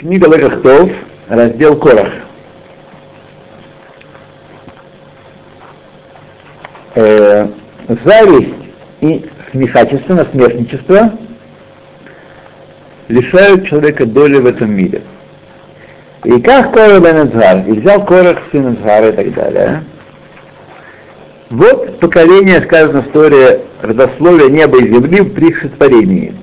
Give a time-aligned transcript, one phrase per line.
[0.00, 0.90] Книга Лекахтов,
[1.28, 2.08] раздел Корах.
[6.94, 7.46] Э,
[8.06, 8.54] зависть
[9.02, 11.12] и смехачество, насмешничество
[13.08, 15.02] лишают человека доли в этом мире.
[16.24, 19.84] И как Корах бен Эцгар, и взял Корах сын Эцгара и так далее.
[21.50, 26.34] Вот поколение, сказано в истории родословия неба и земли при их сотворении.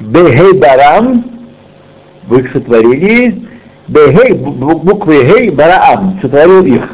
[0.00, 1.33] Бехей Барам,
[2.26, 3.48] в их сотворении,
[3.86, 6.88] Бехей, буквы Гей Бараам, сотворил их.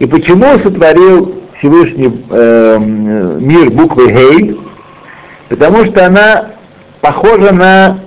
[0.00, 4.60] И почему сотворил Всевышний э, мир буквы Гей?
[5.48, 6.52] Потому что она
[7.00, 8.00] похожа на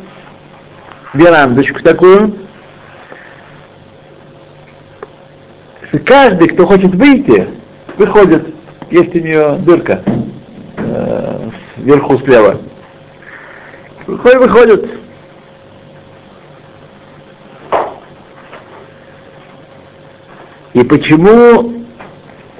[1.14, 2.36] верандочку такую.
[6.06, 7.48] Каждый, кто хочет выйти,
[7.98, 8.54] выходит,
[8.92, 10.02] есть у нее дырка
[10.78, 12.60] э, вверху слева.
[14.06, 14.95] Выходит, выходит.
[20.76, 21.74] И почему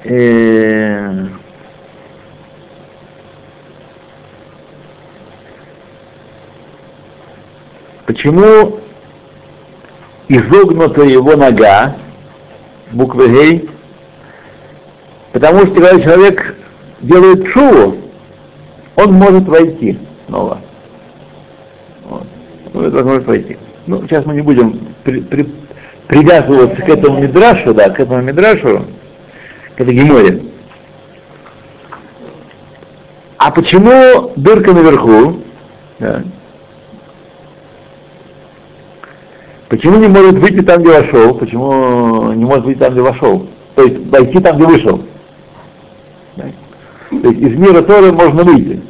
[0.04, 1.26] э,
[8.06, 8.80] почему
[10.28, 11.98] изогнута его нога,
[12.90, 13.68] буквы Гей,
[15.34, 16.56] потому что когда человек
[17.02, 17.98] делает шуву,
[18.96, 20.62] он может войти снова.
[22.04, 22.26] Вот.
[22.72, 23.58] Он может войти.
[23.86, 25.46] Ну, сейчас мы не будем при, при,
[26.08, 28.86] привязываться к этому мидрашу, да, к этому мидрашу,
[29.76, 30.42] к этой геморе.
[33.38, 35.42] А почему дырка наверху?
[35.98, 36.22] Да.
[39.68, 41.34] Почему не может выйти там, где вошел?
[41.34, 43.48] Почему не может выйти там, где вошел?
[43.74, 45.04] То есть войти там, где вышел.
[46.36, 46.44] Да?
[47.10, 48.80] То есть из мира Торы можно выйти.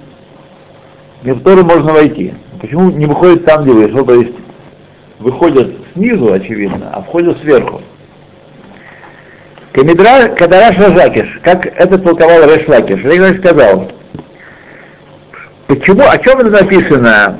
[1.23, 2.34] В мир Торы можно войти.
[2.61, 4.05] Почему не выходит там, где вышел?
[4.05, 4.34] То есть
[5.19, 7.83] выходят снизу, очевидно, а входят сверху.
[9.73, 13.90] כדדרש ריש לקיש, как это толковал Реш Лакиш, Реш сказал,
[15.67, 17.39] почему, о чем это написано?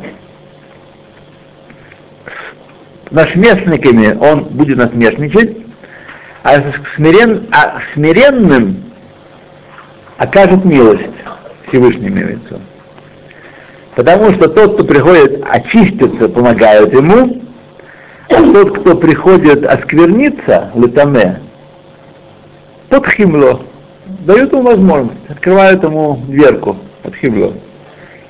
[3.11, 5.57] Насмешниками он будет насмешничать,
[6.43, 6.61] а,
[6.95, 8.85] смирен, а смиренным
[10.19, 11.07] окажет милость
[11.69, 12.61] Всевышний имеется.
[13.95, 17.46] Потому что тот, кто приходит очиститься, помогает ему,
[18.29, 21.41] тот, кто приходит оскверниться, летаме,
[22.89, 23.63] тот химло,
[24.07, 27.55] дают ему возможность, открывают ему дверку от химло.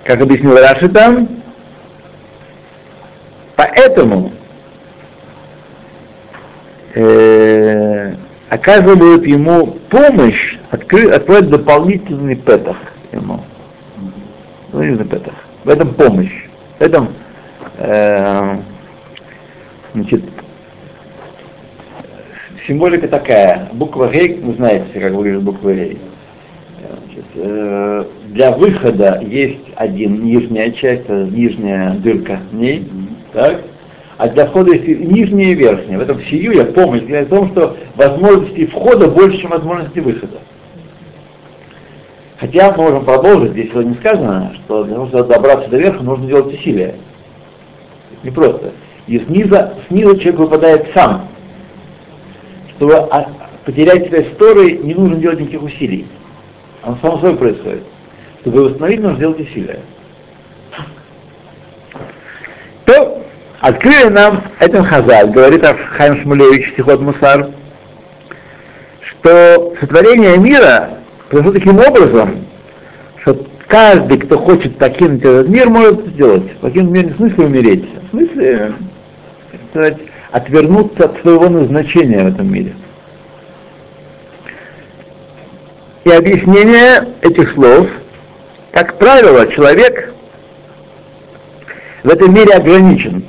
[0.04, 1.28] Как объяснил Раши там,
[3.56, 4.32] поэтому
[6.94, 8.14] э,
[8.48, 12.76] оказывают ему помощь, откры, открывают дополнительный петах
[13.12, 13.42] ему.
[14.68, 15.34] Дополнительный петах.
[15.64, 16.46] В этом помощь.
[16.78, 17.14] В этом
[17.78, 18.58] э,
[19.96, 20.24] Значит,
[22.66, 23.70] символика такая.
[23.72, 25.98] Буква Гей, вы знаете, как выглядит буква Гей.
[26.78, 32.86] Значит, э, для выхода есть один нижняя часть, нижняя дырка в ней,
[33.32, 33.62] так?
[34.18, 35.98] а для входа есть нижняя и верхняя.
[35.98, 40.40] В этом сию я помощь для того, что возможности входа больше, чем возможности выхода.
[42.38, 46.26] Хотя мы можем продолжить, здесь не сказано, что для того, чтобы добраться до верха, нужно
[46.26, 46.96] делать усилия.
[48.22, 48.72] Не просто.
[49.06, 49.56] И снизу,
[49.88, 51.28] снизу человек выпадает сам.
[52.70, 53.08] Чтобы
[53.64, 56.06] потерять связь с Торой, не нужно делать никаких усилий.
[56.82, 57.84] Оно само собой происходит.
[58.40, 59.80] Чтобы восстановить, нужно делать усилия.
[62.84, 63.24] То
[63.60, 67.50] открыли нам этим Хазаль, говорит Хайм Шмулевич, Сихот Мусар,
[69.00, 72.46] что сотворение мира произошло таким образом,
[73.20, 76.56] что каждый, кто хочет покинуть этот мир, может сделать.
[76.58, 78.74] Покинуть мир не в смысле умереть, а в смысле
[79.76, 79.98] сказать,
[80.32, 82.74] отвернуться от своего назначения в этом мире.
[86.04, 87.88] И объяснение этих слов,
[88.72, 90.14] как правило, человек
[92.02, 93.24] в этом мире ограничен.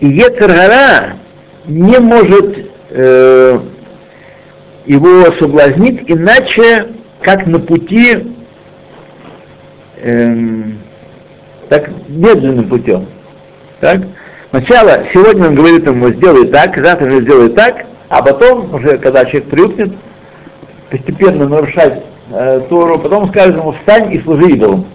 [0.00, 1.16] И Ецергара
[1.64, 3.60] не может э,
[4.86, 6.88] его соблазнить иначе,
[7.22, 8.34] как на пути,
[9.96, 10.34] э,
[11.68, 13.08] так медленным путем.
[13.82, 14.00] Так?
[14.50, 19.24] Сначала, сегодня он говорит ему, сделай так, завтра же сделай так, а потом, уже когда
[19.24, 19.92] человек привыкнет
[20.88, 22.00] постепенно нарушать
[22.30, 24.86] э, Тору, потом скажет ему, встань и служи идолам.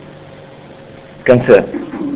[1.19, 1.65] В конце.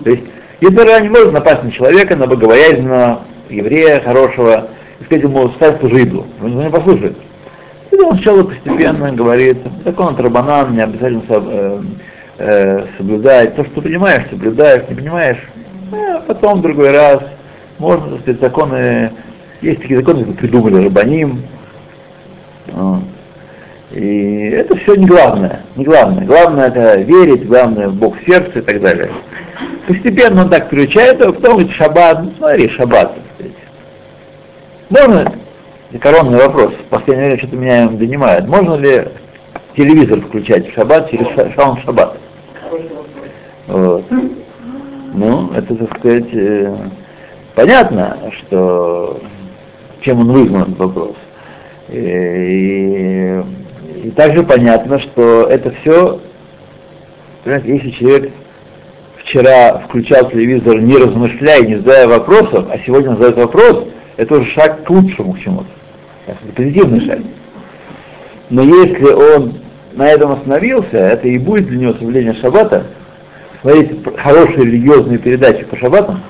[0.06, 0.24] То есть,
[0.62, 4.70] Ецера не может напасть на человека, на богобоязненного, еврея хорошего,
[5.02, 6.26] и сказать ему, встань, служи идолу.
[6.42, 7.18] Он не послушает.
[7.92, 11.82] И он сначала постепенно говорит, закон от Рабанан, не обязательно э,
[12.38, 13.58] э, соблюдать.
[13.58, 15.51] То, что понимаешь, соблюдаешь, не понимаешь,
[15.92, 17.20] э, потом в другой раз.
[17.80, 19.12] Можно, так сказать, законы,
[19.62, 21.44] есть такие законы, которые придумали Рабаним.
[23.92, 26.26] И это все не главное, не главное.
[26.26, 29.12] Главное это верить, главное Бог в сердце и так далее.
[29.88, 33.56] Постепенно он так приучает, а потом говорит, шаббат, ну смотри, шаббат, так сказать.
[34.90, 35.34] Можно,
[36.00, 39.10] коронный вопрос, в последнее время что-то меня донимает, можно ли
[39.76, 42.18] телевизор включать в шаббат через шаун шаббат?
[43.68, 44.06] Вот.
[45.22, 46.76] Ну, это, так сказать, э,
[47.54, 49.22] понятно, что
[50.02, 51.16] чем он вызван этот вопрос.
[51.90, 53.40] И,
[54.04, 56.20] и также понятно, что это все,
[57.44, 58.34] понимаете, если человек
[59.18, 64.84] вчера включал телевизор, не размышляя, не задая вопросов, а сегодня задает вопрос, это уже шаг
[64.84, 65.70] к лучшему к чему-то.
[66.26, 67.20] Это позитивный шаг.
[68.50, 69.60] Но если он
[69.94, 72.88] на этом остановился, это и будет для него соблюдение шаббата,
[73.62, 76.22] смотрите хорошие религиозные передачи по шаббатам.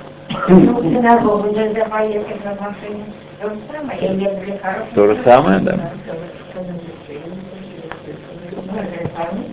[4.96, 5.92] То же самое, да.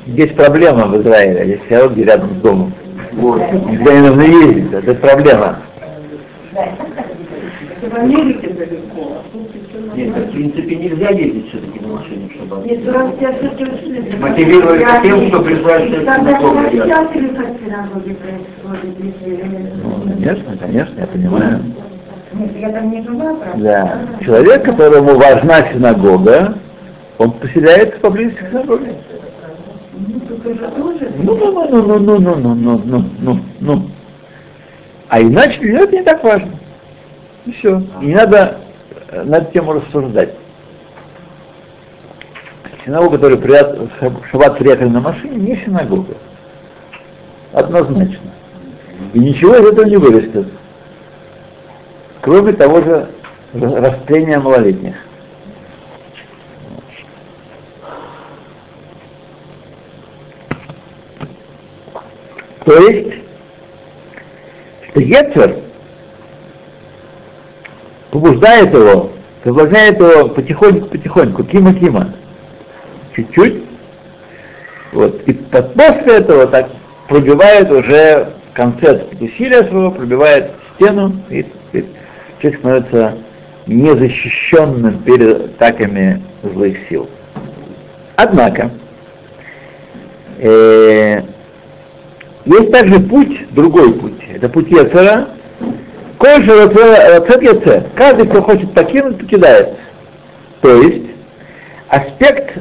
[0.06, 2.74] Есть проблема в Израиле, есть синоги рядом с домом.
[3.12, 5.58] Нельзя не нужно ездить, это проблема.
[7.80, 9.22] В Америке далеко.
[9.94, 12.66] Нет, в принципе нельзя ездить все-таки на машине шаббат.
[12.66, 14.16] Нет, раз я все-таки ушли.
[14.20, 19.24] Мотивировали тем, что призвали Когда сейчас или как синагоги происходит?
[19.84, 21.60] Ну, конечно, конечно, я понимаю.
[22.32, 23.62] Нет, я там не была, правда?
[23.62, 24.24] Да.
[24.24, 26.54] Человек, которому важна синагога,
[27.18, 28.94] он поселяется поблизости к синагоге.
[31.22, 33.90] Ну, ну, ну, ну, ну, ну, ну, ну, ну, ну, ну.
[35.08, 36.50] А иначе для это не так важно.
[37.48, 37.80] И все.
[38.02, 38.58] И не надо
[39.10, 40.34] на эту тему рассуждать.
[42.84, 43.78] Синагога, которая прият,
[44.30, 46.14] шаббат приехали на машине, не синагога.
[47.54, 48.30] Однозначно.
[49.14, 50.46] И ничего из этого не вырастет.
[52.20, 53.08] Кроме того же
[53.54, 54.96] растления малолетних.
[62.66, 63.22] То есть,
[64.90, 65.67] что Ецер
[68.18, 69.12] побуждает его,
[69.44, 72.14] соблазняет его потихоньку-потихоньку, кима-кима,
[73.14, 73.62] чуть-чуть,
[74.92, 76.68] вот, и после этого так
[77.08, 81.84] пробивает уже концепт усилия своего, пробивает стену, и, и
[82.40, 83.18] человек становится
[83.66, 87.08] незащищенным перед атаками злых сил.
[88.16, 88.72] Однако,
[90.38, 91.22] э,
[92.46, 94.20] есть также путь, другой путь.
[94.34, 94.70] Это путь
[96.20, 96.68] Яцера.
[96.68, 97.86] Кое-что Рацет.
[97.94, 99.76] Каждый, кто хочет покинуть, покидает.
[100.60, 101.06] То есть
[101.88, 102.58] аспект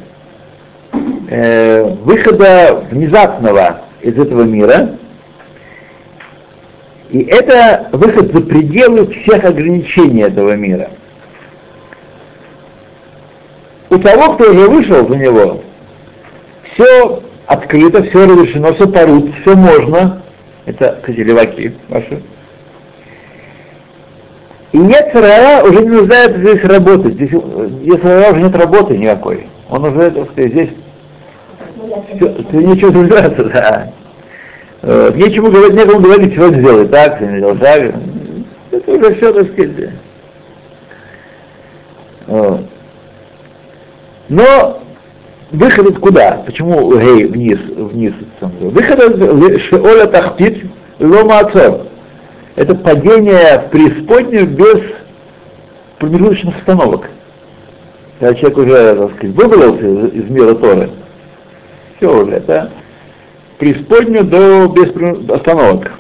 [1.30, 4.98] э, выхода внезапного из этого мира,
[7.09, 10.89] и это выход за пределы всех ограничений этого мира.
[13.89, 15.62] У того, кто уже вышел за него,
[16.74, 20.21] все открыто, все разрешено, все порут, все можно.
[20.65, 22.21] Это, кстати, леваки ваши.
[24.78, 27.16] И нет Сарара уже не нуждается здесь работать.
[27.16, 29.48] Здесь, здесь Сарара уже нет работы никакой.
[29.72, 30.70] Он уже, сказать, здесь
[32.16, 33.92] все, все нечего нуждаться, да.
[34.84, 37.96] Э, нечему говорить, некому говорить, сегодня сделай так, сегодня сделай так.
[38.69, 39.90] Это уже все, так сказать.
[42.28, 42.62] Вот.
[44.30, 44.81] Но
[45.50, 46.44] Выход куда?
[46.46, 48.14] Почему гей вниз, вниз?
[48.42, 50.66] Выход из шеоля тахтит
[51.00, 51.87] лома отцов.
[52.57, 54.81] Это падение в преисподнюю без
[55.99, 57.07] промежуточных остановок.
[58.19, 60.90] Когда человек уже, так сказать, выбрался из, из мира Торы,
[61.95, 62.71] все уже, это
[63.59, 64.90] преисподнюю до без
[65.30, 65.92] остановок.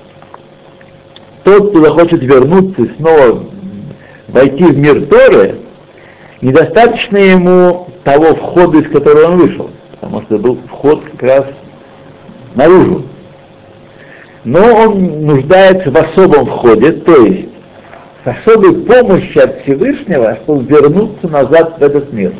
[1.43, 3.43] Тот, кто захочет вернуться и снова
[4.27, 5.59] войти в мир Торы,
[6.41, 11.45] недостаточно ему того входа, из которого он вышел, потому что был вход как раз
[12.55, 13.03] наружу.
[14.47, 17.49] Но он нуждается в особом входе, то есть
[18.23, 22.33] с особой помощью от Всевышнего, чтобы вернуться назад в этот мир.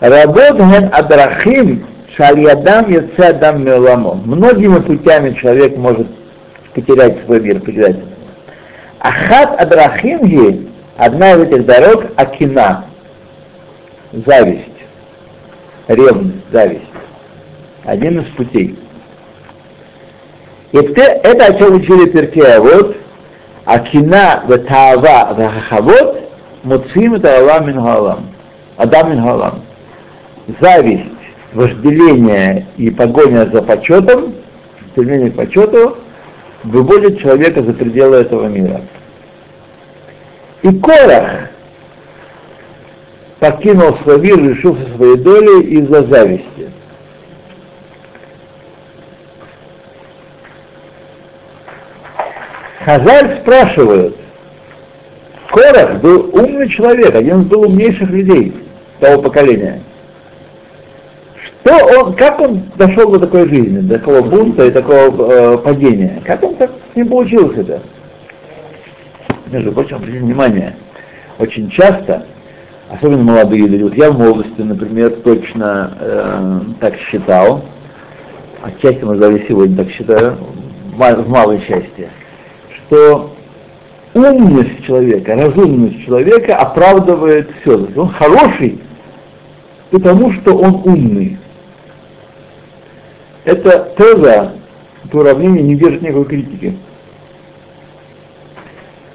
[0.00, 4.14] Работаем Адрахим Шальядам Яцадам Меламо.
[4.24, 6.08] Многими путями человек может
[6.74, 7.98] потерять свой мир, потерять
[8.98, 12.86] Ахат Адрахимги, одна из этих дорог, Акина,
[14.26, 14.64] зависть,
[15.86, 16.87] ревность, зависть.
[17.88, 18.78] Один из путей.
[20.72, 22.98] И это о чем учили Перкея, вот,
[23.64, 26.28] Акина ватава вахахавот,
[26.64, 27.78] муцим это Алам мин
[28.76, 29.62] Адам мин
[30.60, 31.06] зависть,
[31.54, 34.34] вожделение и погоня за почетом,
[34.90, 35.96] стремление к почету,
[36.64, 38.82] выводит человека за пределы этого мира.
[40.60, 41.48] И Корах
[43.40, 46.67] покинул свой мир, лишился своей доли из-за зависти.
[52.88, 54.16] Хазаль спрашивает,
[55.50, 58.54] Корах был умный человек, один из был умнейших людей
[58.98, 59.82] того поколения.
[61.36, 66.22] Что он, как он дошел до такой жизни, до такого бунта и такого э, падения?
[66.24, 67.82] Как он так не получилось это?
[69.52, 70.74] Между прочим, обратите внимание,
[71.38, 72.24] очень часто,
[72.88, 77.66] особенно молодые люди, вот я в молодости, например, точно э, так считал,
[78.62, 80.38] отчасти, может, даже сегодня так считаю,
[80.96, 82.08] в малой части,
[82.88, 83.30] что
[84.14, 87.86] умность человека, разумность человека оправдывает все.
[87.96, 88.80] Он хороший,
[89.90, 91.38] потому что он умный.
[93.44, 94.54] Это теза,
[95.04, 96.76] это уравнение не держит никакой критики.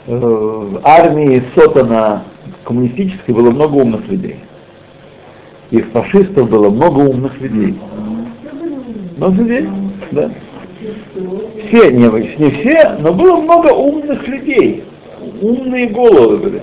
[0.06, 2.24] Э, в армии Сотана
[2.64, 4.40] коммунистической было много умных людей.
[5.72, 7.80] И в фашистов было много умных людей.
[9.18, 9.70] Много людей,
[10.12, 10.32] да.
[11.68, 14.84] Все, не, не все, но было много умных людей.
[15.42, 16.62] Умные головы были.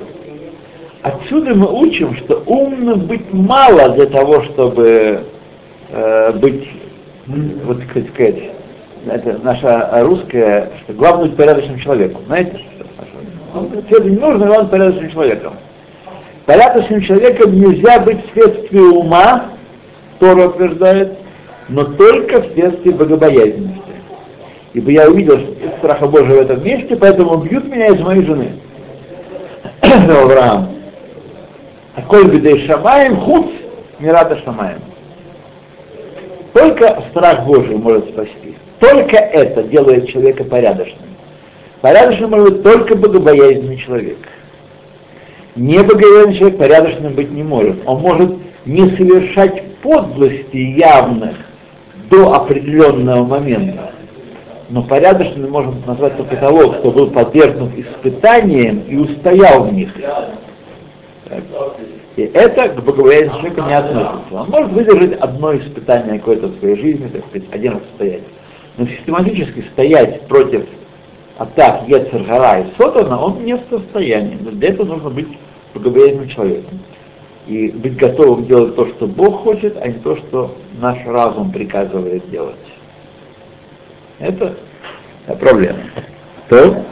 [1.02, 5.24] Отсюда мы учим, что умным быть мало для того, чтобы
[5.90, 6.68] э, быть,
[7.64, 8.50] вот как сказать,
[9.06, 12.22] это наша русская, что главное быть порядочным человеком.
[12.26, 12.60] Знаете?
[13.86, 15.54] Все не нужно, но он порядочным человеком.
[16.44, 19.52] Порядочным человеком нельзя быть вследствие ума,
[20.18, 21.18] Тора утверждает,
[21.68, 23.89] но только вследствие богобоязненности.
[24.72, 25.38] Ибо я увидел
[25.78, 28.52] страха Божия в этом месте, поэтому бьют меня из моей жены.
[29.82, 30.68] Авраам.
[31.96, 33.50] А коль бедей шамаем, худ,
[33.98, 34.80] не рада шамаем.
[36.52, 38.56] Только страх Божий может спасти.
[38.78, 41.10] Только это делает человека порядочным.
[41.80, 44.18] Порядочным может быть только богобоязненный человек.
[45.56, 47.76] Небогоязненный человек порядочным быть не может.
[47.86, 48.36] Он может
[48.66, 51.36] не совершать подлости явных
[52.08, 53.92] до определенного момента.
[54.70, 59.92] Но порядочным мы можем назвать только того, кто был подвергнут испытаниям и устоял в них.
[62.16, 64.34] И это к богобоязненному человеку не относится.
[64.34, 68.22] Он может выдержать одно испытание какое-то в своей жизни, так сказать, один раз стоять.
[68.76, 70.66] Но систематически стоять против
[71.38, 74.38] атак Ецергара и Сотана, он не в состоянии.
[74.40, 75.28] Но для этого нужно быть
[75.74, 76.78] богобоязненным человеком.
[77.48, 82.30] И быть готовым делать то, что Бог хочет, а не то, что наш разум приказывает
[82.30, 82.54] делать.
[84.20, 84.54] Это
[85.40, 85.78] проблема.
[86.48, 86.84] То?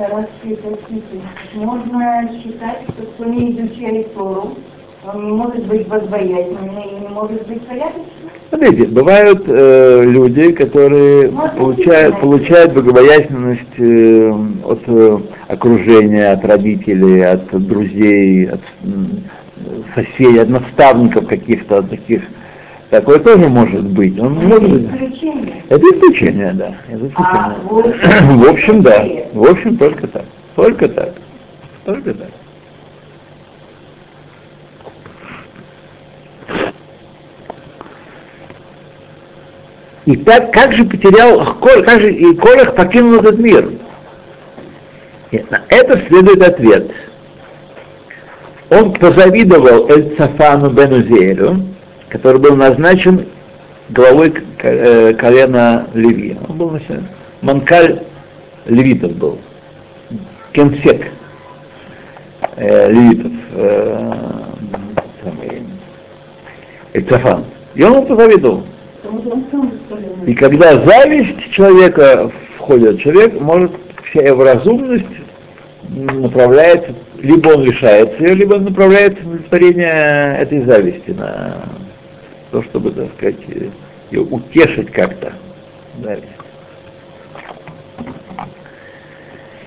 [1.54, 4.56] Можно считать, что кто не изучает Тору,
[5.04, 8.30] он не может быть возбоязненным и не может быть порядочным?
[8.48, 14.32] Смотрите, бывают э, люди, которые получают, получают богобоязненность э,
[14.64, 15.18] от э,
[15.48, 18.88] окружения, от родителей, от друзей, от э,
[19.94, 22.22] соседей, от наставников каких-то, от таких.
[22.90, 24.18] Такое тоже может быть.
[24.18, 24.94] Он это может...
[24.94, 25.62] исключение.
[25.68, 26.74] Это исключение, да.
[26.88, 27.16] Это исключение.
[27.16, 27.56] А,
[28.34, 29.06] в общем, да.
[29.34, 30.24] В общем, только так.
[30.56, 31.12] Только так.
[31.84, 32.28] Только так.
[40.06, 43.70] И так, как же потерял, как же и Корах покинул этот мир?
[45.30, 46.90] И на это следует ответ.
[48.70, 51.62] Он позавидовал Эль-Цафану Бенузелю,
[52.08, 53.26] который был назначен
[53.90, 56.36] главой э, колена Леви.
[56.48, 57.02] Он был значит,
[57.42, 58.02] манкаль
[58.66, 59.38] левитов был,
[60.52, 61.06] кенсек
[62.56, 64.12] э, левитов, э,
[66.94, 67.44] Эльцафан.
[67.74, 68.64] И он ему позавидовал.
[70.26, 73.72] И когда зависть человека входит, человек может,
[74.04, 75.06] вся его разумность
[75.88, 81.56] направляется, либо он лишается ее, либо он направляется на удовлетворение этой зависти, на
[82.50, 83.36] то, чтобы, так сказать,
[84.10, 85.32] ее утешить как-то.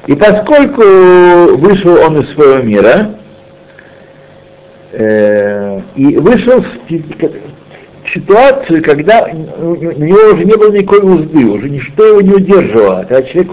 [0.07, 3.15] И поскольку вышел он из своего мира,
[4.91, 6.67] э, и вышел в,
[8.07, 13.03] ситуацию, когда у него уже не было никакой узды, уже ничто его не удерживало.
[13.03, 13.51] Когда человек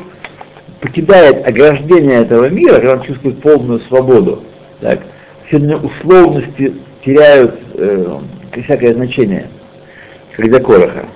[0.80, 4.42] покидает ограждение этого мира, когда он чувствует полную свободу,
[4.80, 5.00] так,
[5.46, 8.18] все условности теряют э,
[8.62, 9.48] всякое значение,
[10.36, 11.06] как для Короха.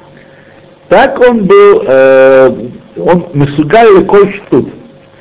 [0.89, 4.69] Так он был, э, он месугаль коль тут,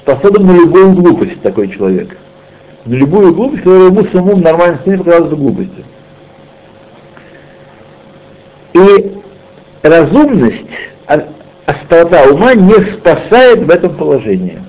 [0.02, 2.18] способен на любую глупость такой человек.
[2.86, 5.86] На любую глупость, которая ему самому в нормальном состоянии показалась глупостью.
[8.74, 9.18] И
[9.84, 10.66] разумность,
[11.08, 11.28] а,
[11.66, 14.60] острота ума не спасает в этом положении.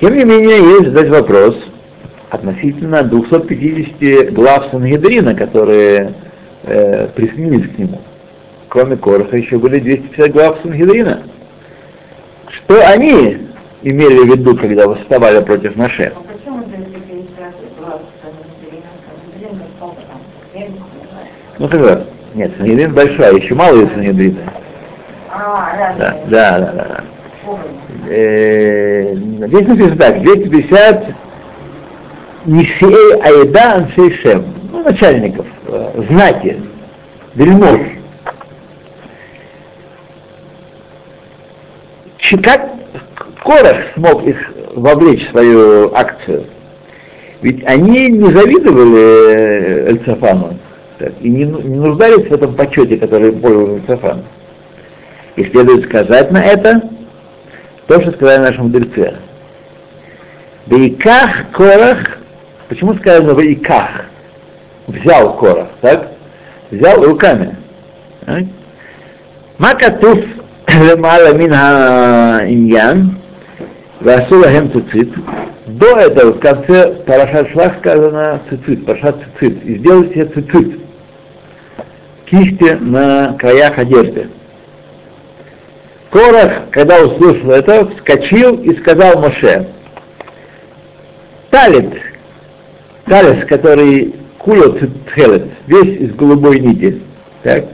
[0.00, 1.56] Тем не менее, есть задать вопрос
[2.30, 6.14] относительно 250 глав Сангедрина, которые
[6.62, 8.00] э, присоединились к нему.
[8.68, 11.24] Кроме Короха еще были 250 глав Сангедрина.
[12.48, 13.38] Что они
[13.82, 16.12] имели в виду, когда восставали против Маше?
[21.58, 24.40] Ну как Нет, Сангедрин большая, еще мало есть Сангедрина.
[25.32, 26.84] А, да, да, да, да.
[26.84, 27.04] да.
[28.08, 31.14] Э, здесь написано так, 250
[32.46, 36.60] Нисеэй Аеда Ансейшем, ну, начальников, э, знати,
[37.34, 37.80] вельмож.
[42.42, 42.70] Как
[43.42, 46.46] Корах смог их вовлечь в свою акцию?
[47.42, 50.58] Ведь они не завидовали э, Эльцафану
[51.20, 54.24] и не, не нуждались в этом почете, который пользовался Эльцафан.
[55.36, 56.82] И следует сказать на это
[57.86, 59.16] то, что сказали наши мудрецы.
[60.66, 62.19] Вейках Корах,
[62.70, 64.06] Почему сказано в Иках?
[64.86, 66.12] Взял Корах, так?
[66.70, 67.56] Взял руками.
[68.26, 68.38] А?
[69.58, 70.20] Макатуф
[70.68, 73.18] лемала мин иньян
[73.98, 75.12] васулахем цицит.
[75.66, 79.64] До этого в конце Парашат Шлах сказано цицит, Парашат цицит.
[79.64, 80.80] И сделайте цицит.
[82.26, 84.28] Кисти на краях одежды.
[86.10, 89.66] Корах, когда услышал это, вскочил и сказал Моше,
[91.50, 92.09] Талит,
[93.10, 97.02] талис, который кулот тхелет, весь из голубой нити,
[97.42, 97.64] так?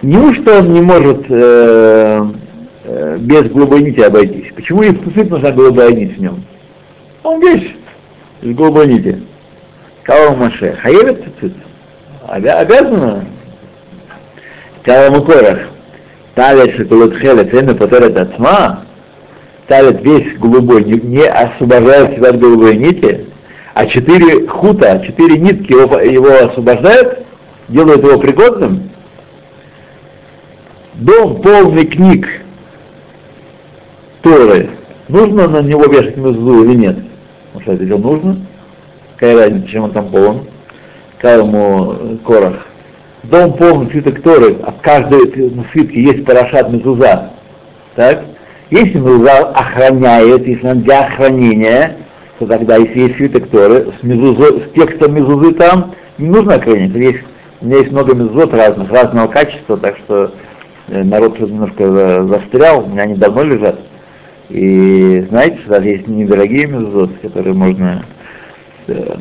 [0.00, 2.24] Неужто он не может э,
[2.84, 4.52] э, без голубой нити обойтись?
[4.54, 6.42] Почему и в нужна голубая нить в нем?
[7.22, 7.76] Он весь
[8.40, 9.22] из голубой нити.
[10.04, 10.74] Кого Маше?
[10.80, 11.54] Хаевит цицит?
[12.26, 13.26] Обязано?
[14.82, 15.58] Кого Корах?
[16.34, 17.14] талит шоколад
[17.52, 18.84] имя потерет отма,
[19.66, 23.27] талит весь голубой, не, не освобождает себя от голубой нити,
[23.78, 27.20] а четыре хута, четыре нитки его, его освобождают,
[27.68, 28.90] делают его пригодным.
[30.94, 32.26] Дом полный книг
[34.20, 34.70] Торы,
[35.06, 36.96] нужно на него вешать мезузу или нет?
[37.52, 38.46] Потому что дело нужно.
[39.14, 40.48] Какая разница, чем он там полон?
[41.16, 42.66] Какая ему корах?
[43.22, 47.30] дом полный свиток Торы, в каждой свитке есть парашат мезуза,
[47.94, 48.24] так?
[48.70, 51.96] Если мезуза охраняет, если он для охранения,
[52.38, 56.94] то тогда, если есть свиток Торы, с, мезузо, с текстом мезузы там, не нужно охранять.
[56.94, 57.24] Есть,
[57.60, 60.32] у меня есть много мезузот разных, разного качества, так что
[60.88, 63.80] э, народ что немножко застрял, у меня они давно лежат.
[64.50, 68.04] И знаете, что даже есть недорогие мезузоты, которые можно...
[68.86, 69.16] Э,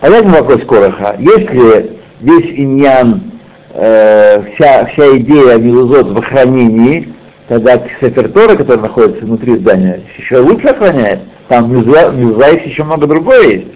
[0.00, 1.16] понятный вопрос Короха.
[1.18, 3.32] Если весь иньян
[3.74, 7.12] э, вся, вся идея Милузот в охранении,
[7.48, 11.20] тогда Сефертора, который находится внутри здания, еще лучше охраняет.
[11.52, 13.66] Там Милуза, Милуза есть еще много другое есть.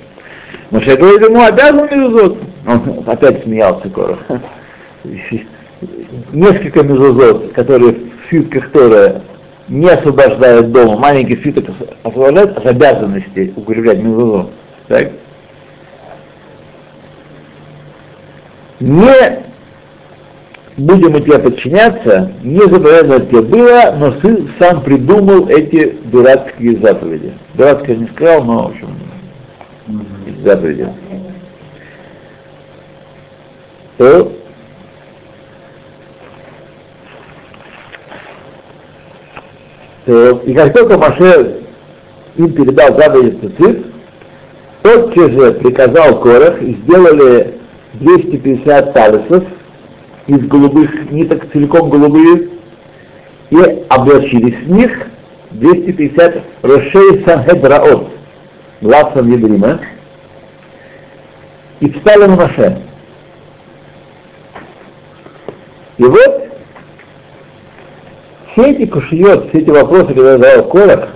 [0.71, 2.39] Но что говорит ему, обязан Милузот.
[2.67, 4.19] Он опять смеялся Корах.
[6.33, 9.21] Несколько мезузот, которые в свитках Тора
[9.69, 11.67] не освобождают дома, маленький свиток
[12.03, 14.53] освобождает от обязанности укреплять мезузот.
[14.89, 15.11] Так?
[18.81, 19.46] Не
[20.77, 27.33] будем мы тебе подчиняться, не заповедано тебе было, но ты сам придумал эти дурацкие заповеди.
[27.55, 28.89] Дурацкие не сказал, но, в общем,
[30.45, 30.89] заповеди.
[33.99, 34.33] То
[40.05, 41.63] то, и как только Маше
[42.37, 43.87] им передал заповедь Цицит,
[44.83, 47.55] тотчас же приказал Корах и сделали
[47.95, 49.45] 250 талисов,
[50.27, 52.49] из голубых ниток, целиком голубые,
[53.51, 53.57] и
[53.89, 55.07] облачились в них
[55.53, 58.11] 250 Рошей Санхедраот,
[58.81, 59.81] глав Санхедрима,
[61.81, 62.83] и встали на Маше.
[65.99, 66.49] И вот
[68.53, 71.11] все эти кушиот, все эти вопросы, которые задал Корах,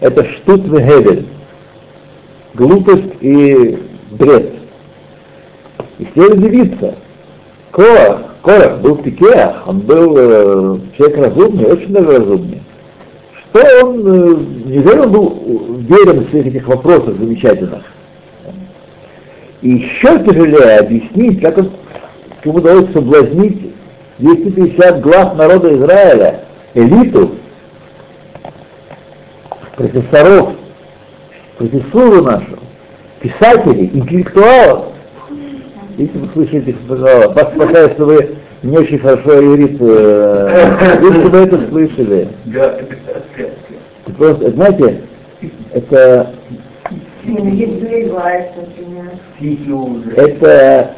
[0.00, 1.26] это штут вегевель,
[2.54, 3.78] глупость и
[4.10, 4.52] бред.
[5.98, 6.94] И следует удивиться,
[7.74, 12.62] Корах, Корах был пикеах, он был э, человек разумный, очень даже разумный.
[13.36, 17.82] Что он, э, неужели он был верен в всех этих вопросах замечательных?
[19.62, 21.72] И еще тяжелее объяснить, как он,
[22.44, 23.72] ему удалось соблазнить
[24.18, 27.32] 250 глав народа Израиля, элиту,
[29.74, 30.50] профессоров,
[31.58, 32.56] профессуру нашу,
[33.20, 34.93] писателей, интеллектуалов,
[35.96, 42.28] Если вы слышите, спасает, что вы не очень хорошо говорит, э, если вы это слышали.
[44.16, 45.02] Просто, знаете,
[45.72, 46.34] это
[50.16, 50.96] это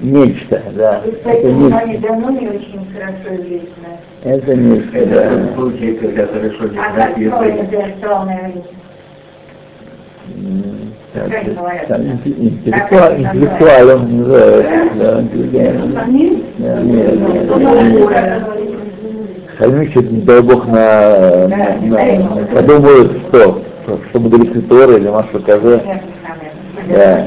[0.00, 1.02] нечто, да.
[1.04, 1.98] Это нечто.
[2.08, 3.98] давно не очень хорошо известно.
[4.22, 5.54] Это нечто, Это да.
[5.54, 8.64] случай, когда хорошо не А знать, как слово если интеллектуальное М, так, Как говорят?
[8.64, 8.68] там
[11.98, 14.66] инте- интеллектуал- Интеллектуалом называют,
[14.96, 15.76] да, нет.
[19.58, 25.38] Хальмик, что-то, не дай бог, на, на, подумают, что, что мы говорили Торы или Маша
[25.40, 25.82] Казе.
[26.88, 27.26] Да.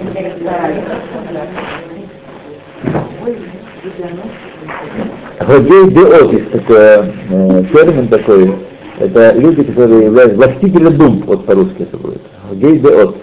[5.40, 8.56] Хагей деот, есть такой э, термин такой,
[9.00, 12.22] это люди, которые являются властители дум, вот по-русски это будет.
[12.54, 13.16] Хагей деот,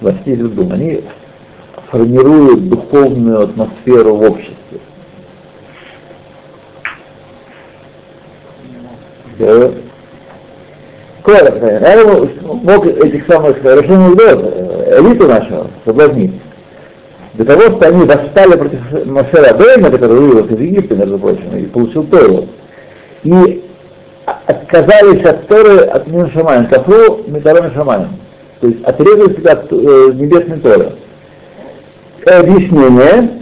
[0.00, 1.04] властители дум, они
[1.90, 4.80] формируют духовную атмосферу в обществе.
[11.26, 14.14] Наверное, мог этих самых решений
[14.98, 16.40] элиту нашу соблазнить.
[17.34, 21.66] Для того, что они восстали против Машера Бейна, который вывел из Египта, между прочим, и
[21.66, 22.48] получил Тору,
[23.22, 23.62] и
[24.46, 28.08] отказались от Торы от Миншамаем, Кафру Метарами Шамаем.
[28.61, 30.93] То есть отрезали себя от э, небесной Торы.
[32.25, 33.39] Объяснение,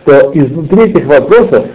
[0.00, 1.66] что изнутри этих вопросов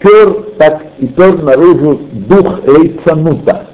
[0.00, 3.66] пер так и пер наружу дух лейцанута.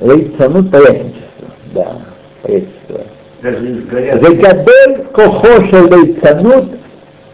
[0.00, 1.48] Лейцанут поясничество.
[1.74, 1.98] Да,
[2.42, 3.00] поясничество.
[3.42, 4.18] даже из горят.
[4.22, 6.64] וגדל כוחו של ליצנות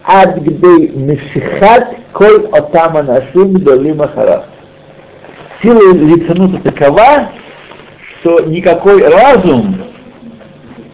[0.04, 4.40] עד כדי משיכת כל אותם אנשים גדולים אחריו.
[5.61, 7.29] Сила лицанута такова,
[8.19, 9.75] что никакой разум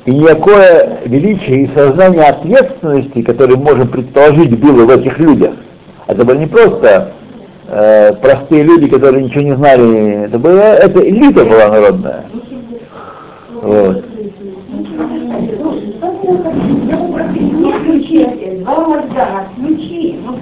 [0.06, 5.54] и никакое величие и сознание ответственности, которое можем предположить было в этих людях,
[6.08, 7.14] это были не просто
[7.68, 12.26] э, простые люди, которые ничего не знали, это, была, это элита была народная.
[13.62, 14.04] Вот.
[17.84, 18.26] Включи,
[18.60, 20.38] два мозга, включи, ну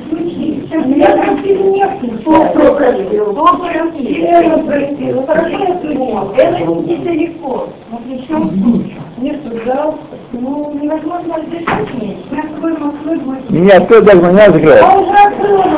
[6.37, 7.69] Это недалеко.
[7.91, 8.85] Ну при чем тут?
[9.17, 10.15] Нет, пожалуйста.
[10.33, 12.17] Ну, невозможно разрешать мне.
[12.31, 13.49] Я с тобой Москвой будет.
[13.49, 14.81] Меня кто даже меня закрывает?
[14.81, 15.75] Я уже не могу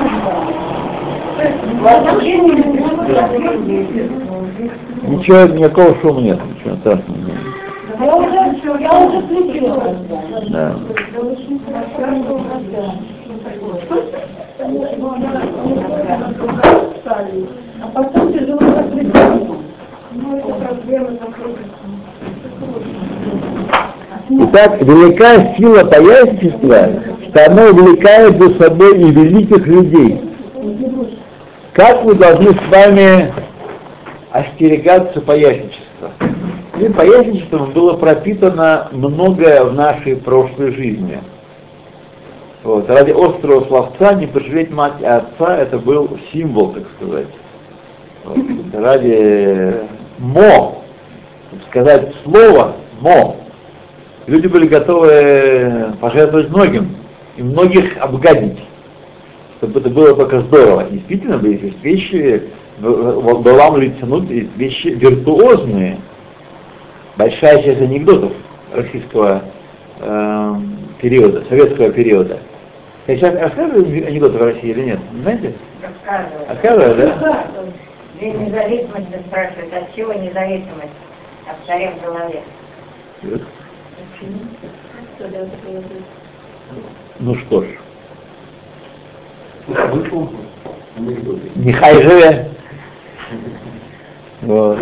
[5.04, 7.38] Ничего, никакого шума нет, ничего страшного нет.
[8.00, 8.38] Я уже
[8.80, 9.96] я уже включила.
[10.50, 10.76] Да.
[17.80, 19.14] А потом тяжело закрыть.
[24.30, 26.90] Итак, велика сила поясничества,
[27.30, 30.22] что оно увлекает за собой и великих людей.
[31.74, 33.32] Как мы должны с вами
[34.32, 36.12] остерегаться поясничества?
[36.80, 41.20] И поясничеством было пропитано многое в нашей прошлой жизни.
[42.64, 42.90] Вот.
[42.90, 47.28] Ради острого словца не пожалеть мать и отца, это был символ, так сказать.
[48.26, 48.38] Вот.
[48.74, 49.76] Ради
[50.18, 50.84] мо,
[51.70, 53.38] сказать слово мо,
[54.26, 56.98] люди были готовы пожертвовать многим,
[57.38, 58.60] и многих обгадить,
[59.58, 60.88] чтобы это было только здорово.
[60.90, 62.44] Действительно, есть вещи,
[62.80, 66.00] Лицанут, есть вещи виртуозные.
[67.16, 68.32] Большая часть анекдотов
[68.74, 69.42] российского
[70.00, 70.56] э,
[71.00, 72.40] периода, советского периода.
[73.08, 75.00] Сейчас рассказывают анекдоты в России или нет?
[75.22, 75.54] Знаете?
[76.50, 77.48] Рассказывают, да?
[78.18, 80.98] Здесь независимость спрашивает, от чего независимость?
[81.50, 82.42] От царя в голове.
[87.20, 87.68] Ну что ж.
[91.56, 92.50] Нехай живе.
[94.42, 94.78] Вот.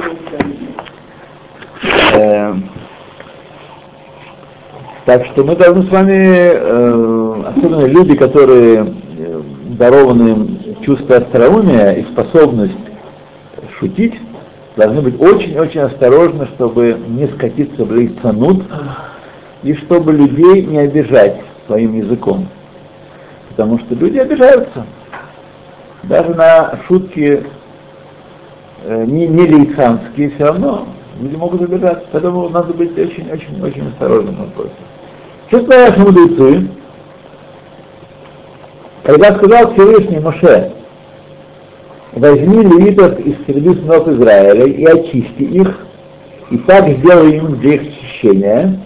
[5.05, 9.41] Так что мы должны с вами, э, особенно люди, которые э,
[9.77, 12.73] дарованы чувство остроумия и способность
[13.77, 14.15] шутить,
[14.75, 18.63] должны быть очень-очень осторожны, чтобы не скатиться в лейцанут
[19.61, 22.47] и чтобы людей не обижать своим языком.
[23.49, 24.87] Потому что люди обижаются.
[26.01, 27.45] Даже на шутки
[28.83, 30.87] э, не, не лейцанские все равно
[31.19, 32.07] люди могут обижаться.
[32.11, 34.73] Поэтому надо быть очень-очень-очень осторожным в вопросе.
[35.47, 36.67] Что наши мудрецы?
[39.03, 40.71] Когда сказал Всевышний Моше,
[42.13, 45.85] возьми левитов из среды сынов Израиля и очисти их,
[46.49, 48.79] и так сделал им для их очищения,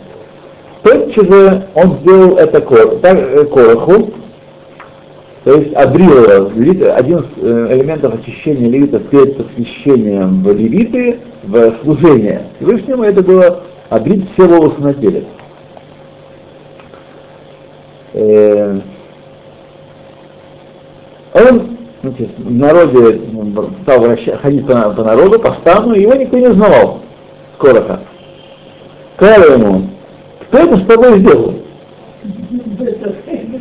[0.84, 4.14] тотчас же он сделал это э, Короху,
[5.46, 6.26] то есть обрил.
[6.94, 13.64] Один из э, элементов очищения левитов перед посвящением в левиты, в служение Всевышнему, это было
[13.90, 15.24] обрить все волосы на теле.
[18.20, 18.80] Э,
[21.34, 24.04] он значит, в народе ну, стал
[24.42, 27.00] ходить по, по народу, по стану, и его никто не узнавал.
[27.56, 28.02] Скоро
[29.16, 29.90] Сказал ему,
[30.42, 31.54] кто это с тобой сделал?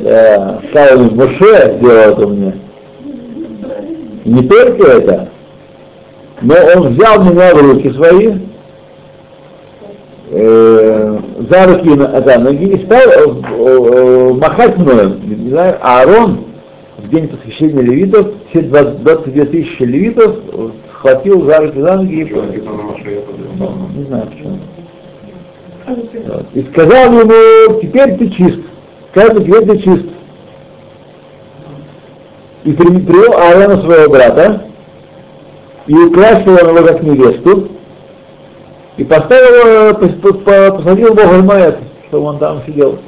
[0.01, 2.55] Да, сказал ему, Моше сделал это мне.
[4.25, 5.29] Не только это,
[6.43, 8.35] но он взял меня в руки свои,
[10.31, 11.19] э,
[11.51, 15.19] за руки за ноги и стал э, э, махать мною.
[15.25, 16.45] Не знаю, а Аарон
[16.99, 20.37] в день посвящения левитов все 22 тысячи левитов
[20.95, 22.25] схватил за руки за ноги и...
[22.25, 24.59] Не знаю почему.
[25.87, 26.47] Вот.
[26.55, 28.61] И сказал ему, теперь ты чист.
[29.11, 30.07] Сказал, теперь ты чист.
[32.65, 34.65] И привел Аарона своего брата,
[35.87, 37.69] и украсил он его как невесту,
[38.99, 42.99] и поставил, посадил Бога в Маэт, чтобы он там сидел.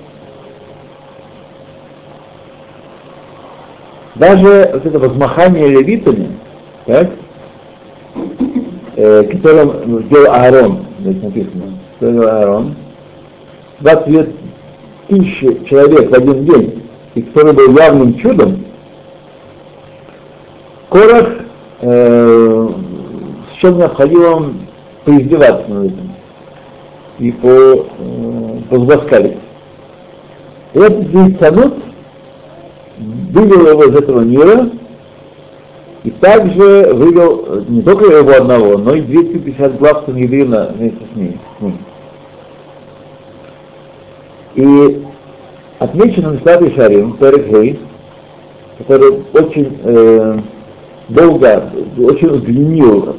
[4.15, 6.39] Даже вот это возмахание левитами,
[6.87, 7.11] так,
[8.97, 12.77] э, которым сделал Аарон, здесь написано, сделал Аарон,
[13.81, 14.27] 22
[15.09, 16.83] тысячи человек в один день,
[17.17, 18.65] и который был явным чудом,
[20.89, 21.29] Корах
[21.81, 22.69] э,
[23.53, 24.55] с чем необходимо
[25.05, 26.13] поиздеваться над этим
[27.19, 29.39] и по, э, позаскалить.
[30.73, 31.75] И этот Зейцанут
[32.99, 34.71] вывел его из этого мира
[36.03, 41.39] и также вывел не только его одного, но и 250 глав Сангедрина вместе с ним.
[44.55, 45.05] И
[45.79, 47.79] отмечено в Славе Шарим, Перек
[48.79, 50.39] который очень э,
[51.11, 53.17] долго, очень удлинил,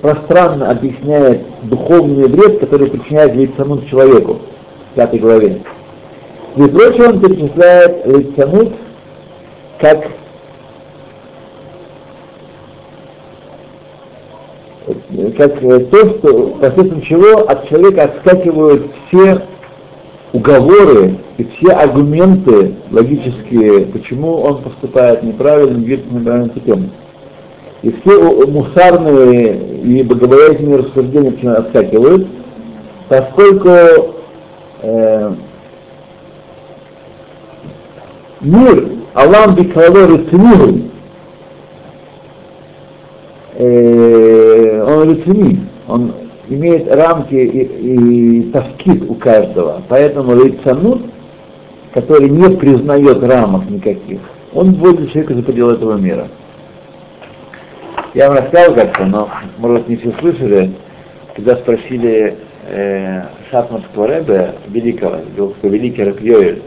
[0.00, 4.38] пространно объясняет духовный вред, который причиняет лицанут человеку
[4.92, 5.62] в пятой главе.
[6.56, 8.72] И прочее он перечисляет лицанут
[9.78, 10.06] как
[15.36, 19.42] как то, что посредством чего от человека отскакивают все
[20.32, 26.90] уговоры и все аргументы логические, почему он поступает неправильно, двигается неправильным путем.
[27.82, 32.28] И все мусарные и богобоязненные рассуждения отскакивают,
[33.08, 33.70] поскольку
[34.82, 35.32] э,
[38.40, 40.90] мир Аллам Бикалор и
[43.56, 46.12] э, он рецени, он
[46.48, 49.82] имеет рамки и, и таскит у каждого.
[49.88, 51.02] Поэтому лицанут,
[51.92, 54.20] который не признает рамок никаких,
[54.54, 56.28] он вводит человека за пределы этого мира.
[58.14, 60.70] Я вам рассказал как-то, но, может, не все слышали,
[61.34, 62.36] когда спросили
[62.68, 66.62] э, Шатманского Рэбе, великого, был великий Ракьёель,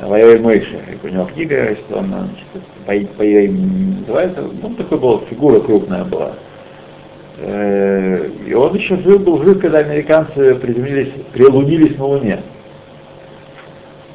[0.00, 2.46] Вайоэль Мойши, у него книга, что он значит,
[2.86, 6.34] по, по ее имени называется, ну, такой был, фигура крупная была.
[7.38, 12.40] Э, и он еще жил, был жив, когда американцы приземлились, прилунились на Луне.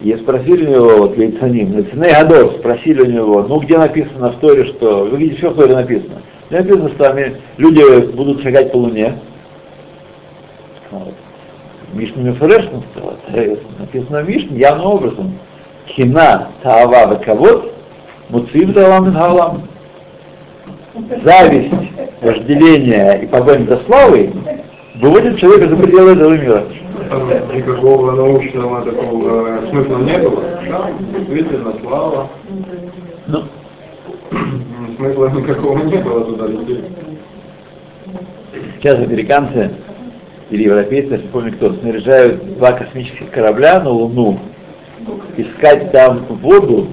[0.02, 4.40] И спросили у него, вот Яйцаним, Яйцаней Гадор, спросили у него, ну где написано в
[4.40, 6.22] Торе, что, вы видите, что в Торе написано?
[6.50, 7.16] Где написано, что
[7.58, 9.16] люди будут шагать по Луне.
[10.92, 11.14] Вот.
[11.94, 12.82] Мишна сказала,
[13.80, 15.40] написано в Мишне, явным образом.
[15.88, 17.74] Хина, Таава, Ваковод,
[18.30, 19.68] Муцив Далам Галам.
[21.24, 21.74] Зависть,
[22.22, 24.32] вожделение и погонь за славой
[24.96, 26.64] выводит человека за пределы этого мира
[27.54, 30.42] никакого научного такого смысла не было.
[30.68, 32.30] Да, действительно, слава.
[33.28, 33.44] Ну.
[34.98, 36.86] Смысла никакого не было туда лететь.
[38.78, 39.72] Сейчас американцы
[40.50, 44.40] или европейцы, я не помню кто, снаряжают два космических корабля на Луну,
[45.38, 46.88] искать там воду,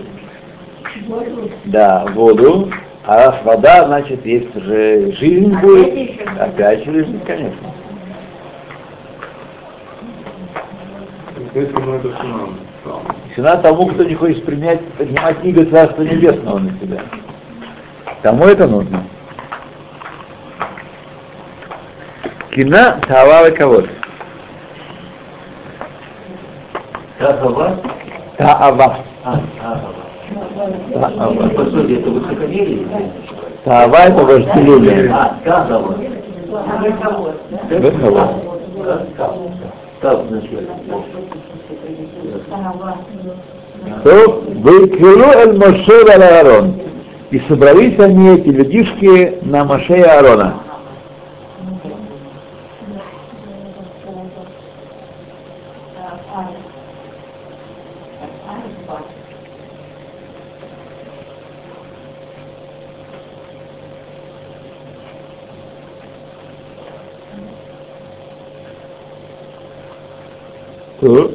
[1.66, 2.70] да, воду,
[3.04, 7.74] а раз вода, значит, есть уже жизнь будет, опять же жизнь, конечно.
[11.54, 12.48] Поэтому это сина.
[13.34, 17.00] Сина тому, кто не хочет принять, принимать книгу Царства Небесного на себя.
[18.22, 19.04] Кому это нужно?
[22.50, 23.82] Кина Тавава кого
[27.18, 27.76] Таава?
[28.36, 28.96] Таава.
[29.24, 31.48] А, Таава.
[31.48, 32.86] По сути, это высокомерие?
[33.64, 35.10] Таава это вожделение.
[35.12, 35.94] А, Таава.
[44.04, 46.74] То выкрылу эль Моше Аарон.
[47.30, 50.54] И собрались они, эти людишки, на Моше и Аарона.
[71.02, 71.32] То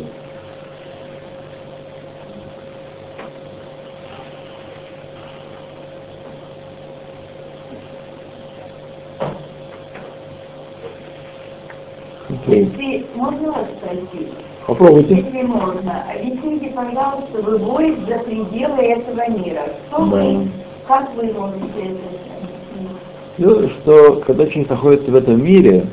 [12.45, 14.29] Если можно вас спросить?
[14.65, 15.15] Попробуйте.
[15.15, 19.63] Если можно, объясните, пожалуйста, выводит за пределы этого мира.
[19.89, 20.05] Что Да.
[20.05, 20.49] вы,
[20.87, 22.97] как вы можете это объяснить?
[23.37, 25.87] Ну, что когда человек находится в этом мире,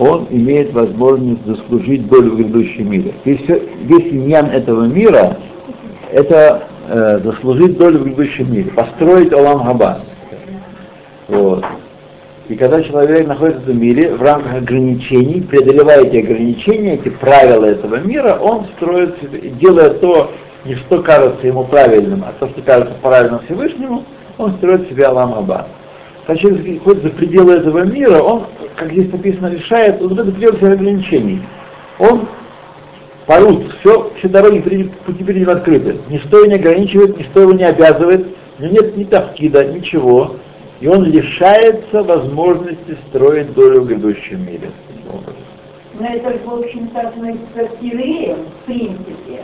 [0.00, 3.12] он имеет возможность заслужить долю в грядущем мире.
[3.26, 3.46] Весь,
[3.82, 5.36] весь иньян этого мира–
[6.10, 10.00] это э, заслужить долю в грядущем мире, построить Олам Хаба.
[11.28, 11.66] Вот.
[12.48, 17.66] И когда человек находится в этом мире, в рамках ограничений, преодолевая эти ограничения, эти правила
[17.66, 19.16] этого мира, он строит,
[19.58, 20.30] делая то,
[20.64, 24.04] не что кажется ему правильным, а то, что кажется правильным Всевышнему,
[24.38, 25.66] он строит себе Алам Хаба.
[26.30, 30.58] Когда человек ходит за пределы этого мира, он, как здесь написано, решает, вот это пределы
[30.58, 31.42] всех ограничений.
[31.98, 32.28] Он
[33.26, 34.60] порут, все, все дороги
[35.04, 35.96] пути перед ним открыты.
[36.08, 38.28] Ничто его не ограничивает, ничто его не обязывает,
[38.60, 40.36] него нет ни тавкида, ничего.
[40.80, 44.70] И он лишается возможности строить долю в грядущем мире.
[45.98, 49.40] Но это, в общем-то, относится к евреям, в принципе,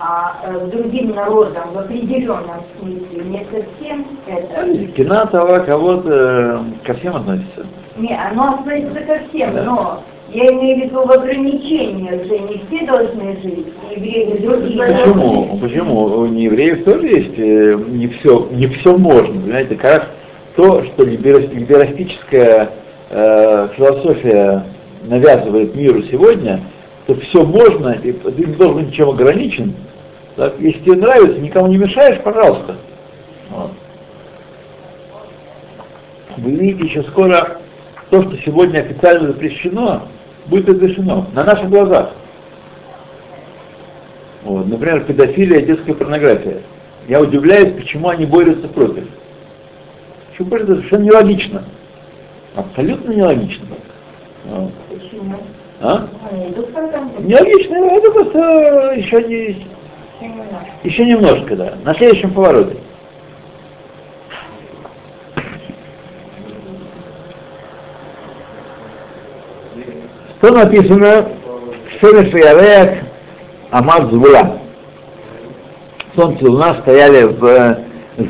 [0.00, 4.92] а э, к другим народам в определенном смысле не совсем это.
[4.92, 7.66] Кина того кого-то э, ко всем относится.
[7.96, 9.62] Не, оно относится ко всем, Да.
[9.64, 14.84] но я имею в виду в ограничениях же не все должны жить, евреи другие.
[14.86, 15.58] Почему?
[15.60, 16.04] Почему?
[16.04, 19.40] У неевреев тоже есть э, не все, не все можно.
[19.40, 20.02] Понимаете, как раз
[20.54, 22.70] то, что либерас- либерастическая
[23.10, 24.64] э, философия
[25.04, 26.60] навязывает миру сегодня,
[27.08, 29.74] то все можно, и ты не должен ничем ограничен.
[30.36, 30.60] Так?
[30.60, 32.76] Если тебе нравится, никому не мешаешь, пожалуйста.
[33.48, 33.70] Вот.
[36.36, 37.62] Вы видите еще скоро
[38.10, 40.02] то, что сегодня официально запрещено,
[40.48, 42.12] будет разрешено на наших глазах.
[44.42, 46.60] Вот, например, педофилия детская порнография.
[47.08, 49.08] Я удивляюсь, почему они борются против.
[50.28, 50.54] Почему?
[50.56, 51.64] Это совершенно нелогично.
[52.54, 53.66] Абсолютно нелогично.
[54.44, 54.72] Вот.
[54.90, 55.38] Почему?
[55.80, 56.08] А?
[57.20, 59.66] Нелогично, это просто еще, не,
[60.82, 61.74] еще немножко, да.
[61.84, 62.76] На следующем повороте.
[70.38, 73.04] Что написано в Шемеш Ярех
[73.70, 74.58] Амад Звула?
[76.14, 77.76] Солнце и луна стояли в э,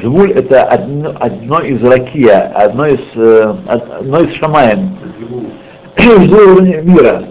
[0.03, 4.99] Звуль, это одно, одно из ракия, одно из, э, одно из шамаем,
[5.97, 7.25] Звуль мира.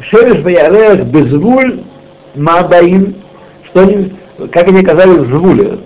[0.00, 1.82] Шемеш Ярех Безвуль
[2.34, 3.16] Мабаим,
[3.64, 4.12] что они,
[4.52, 5.78] как они оказались в Звуле,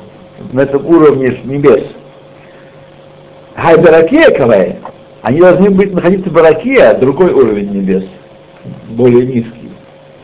[0.52, 1.84] на этом уровне небес.
[3.54, 4.78] Хайбаракия Кавай,
[5.22, 8.04] они должны быть находиться в Баракия, другой уровень небес,
[8.88, 9.70] более низкий.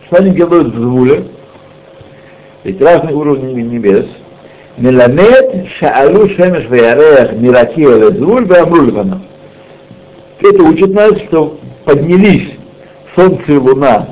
[0.07, 1.27] Что они делают в Звуле?
[2.65, 4.07] Ведь разные уровни небес.
[4.79, 9.23] Меламед шаалу шемеш ваярех миракия лезвуль беамру левана.
[10.41, 12.56] Это учит нас, что поднялись
[13.17, 14.09] солнце и луна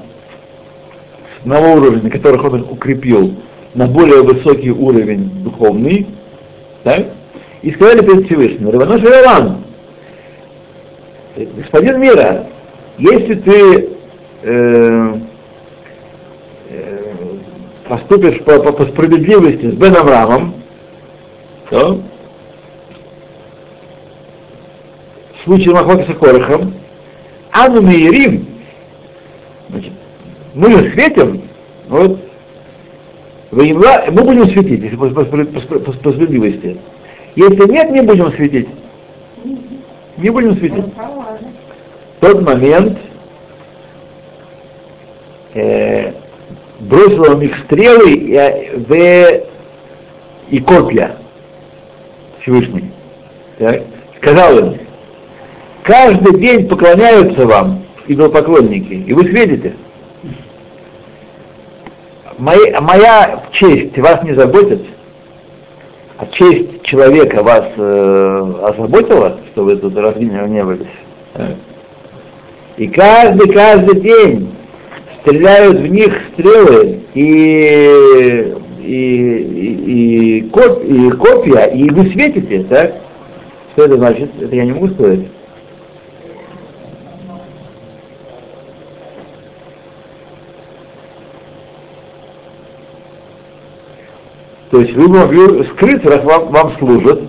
[1.37, 3.35] с одного уровня, которых он их укрепил,
[3.75, 6.07] на более высокий уровень духовный,
[6.83, 7.07] так?
[7.63, 9.65] и сказали перед Всевышним, Раванош Раван,
[11.37, 12.47] господин мира,
[12.99, 13.89] если ты
[14.43, 15.15] э,
[16.71, 16.99] э,
[17.89, 20.55] поступишь по, по, по справедливости с Бен Авраамом,
[21.71, 22.01] то
[25.35, 26.75] в случае Махлока с Корохом,
[27.51, 28.54] Ану Меирим,
[29.69, 29.93] значит,
[30.55, 31.43] мы же светим,
[31.89, 32.19] вот,
[33.51, 36.77] мы будем светить, если по, по, по, по- справедливости.
[37.37, 38.69] Если нет, не будем светить.
[40.17, 40.85] Не будем светить.
[42.21, 42.99] Тот момент
[45.55, 46.13] э,
[46.81, 49.45] бросил он их стрелы и, э, в,
[50.51, 51.17] и копья
[52.41, 52.91] Всевышний.
[53.59, 53.83] Так?
[54.21, 54.79] Сказал им,
[55.83, 59.75] каждый день поклоняются вам идолопоклонники, и вы светите.
[62.39, 64.85] Моя, моя честь вас не заботит,
[66.19, 70.87] а честь человека вас э, озаботила, что вы тут разгневались?
[71.35, 71.55] Э,
[72.77, 74.55] И каждый, каждый день
[75.21, 82.95] стреляют в них стрелы и, и, и, и, коп, и копья, и вы светите, так?
[83.73, 84.31] Что это значит?
[84.41, 85.21] Это я не могу сказать.
[94.75, 97.21] То есть вы могли скрыться, раз вам, вам служат,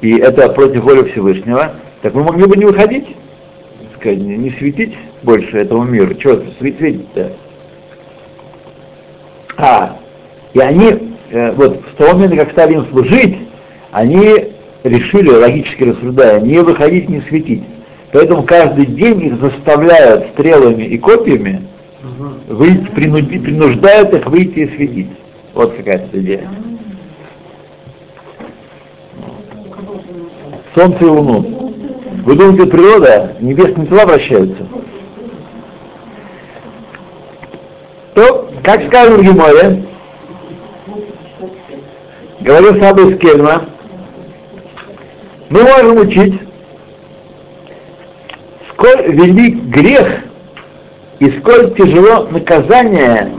[0.00, 3.16] и это против воли Всевышнего, так вы могли бы не выходить,
[4.04, 6.12] не, не светить больше этому миру.
[6.16, 7.34] Чего светить-то?
[9.58, 9.96] А,
[10.54, 13.38] и они, э, вот с того момента, как стали им служить,
[13.92, 14.48] они
[14.82, 17.62] решили, логически рассуждая, не выходить, не светить.
[18.10, 21.62] Поэтому каждый день их заставляют стрелами и копьями
[22.48, 25.10] выйти, принуждают их выйти и светить.
[25.54, 26.48] Вот какая-то идея.
[30.74, 31.74] Солнце и Луну.
[32.24, 34.66] Вы думаете, природа, небесные тела вращаются?
[38.14, 39.84] То, как сказано в Геморе,
[42.40, 43.64] говорил Саба из Кельма,
[45.50, 46.40] мы можем учить,
[48.70, 50.24] сколь велик грех
[51.18, 53.32] и сколь тяжело наказание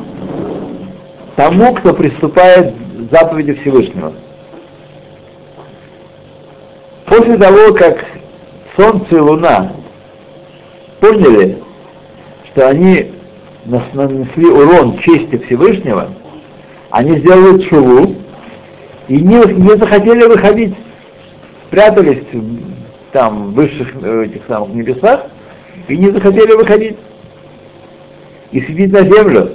[1.36, 4.14] тому, кто приступает к заповеди Всевышнего.
[7.16, 8.04] После того, как
[8.76, 9.74] Солнце и Луна
[11.00, 11.62] поняли,
[12.48, 13.14] что они
[13.66, 16.10] нанесли урон чести Всевышнего,
[16.90, 18.16] они сделали шуву
[19.08, 20.76] и не, не захотели выходить,
[21.68, 22.24] спрятались
[23.12, 25.28] там в высших э, этих самых небесах
[25.88, 26.98] и не захотели выходить
[28.52, 29.52] и сидеть на землю.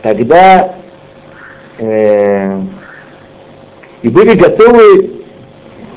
[0.00, 0.76] Тогда
[1.78, 2.62] э,
[4.00, 5.16] и были готовы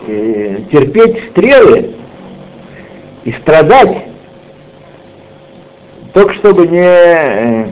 [0.10, 1.96] э, терпеть стрелы
[3.24, 4.06] и страдать,
[6.14, 6.80] только чтобы не...
[6.80, 7.66] Э,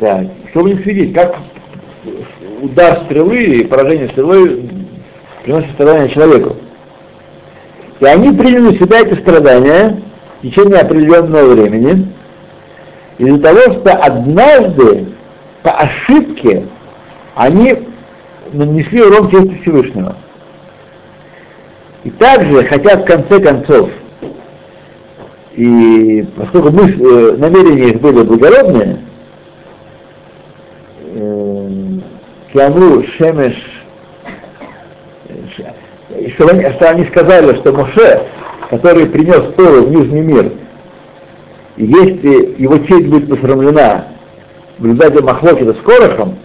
[0.00, 1.36] да, чтобы не следить, как
[2.62, 4.70] удар стрелы и поражение стрелой
[5.42, 6.56] приносит страдания человеку.
[8.00, 10.02] И они приняли на себя эти страдания
[10.38, 12.12] в течение определенного времени,
[13.18, 15.06] из-за того, что однажды
[15.62, 16.66] по ошибке
[17.34, 17.86] они
[18.52, 20.16] нанесли урон чести Всевышнего.
[22.04, 23.90] И также, хотя в конце концов,
[25.54, 29.00] и поскольку мы, э, намерения их были благородные,
[31.14, 31.68] э,
[32.52, 33.56] Киамру Шемеш,
[35.28, 38.22] э, что они, что они сказали, что Моше,
[38.70, 40.52] который принес Тору в Нижний мир,
[41.76, 44.08] если его честь будет посрамлена
[44.78, 46.38] в результате Махлокита с Корохом,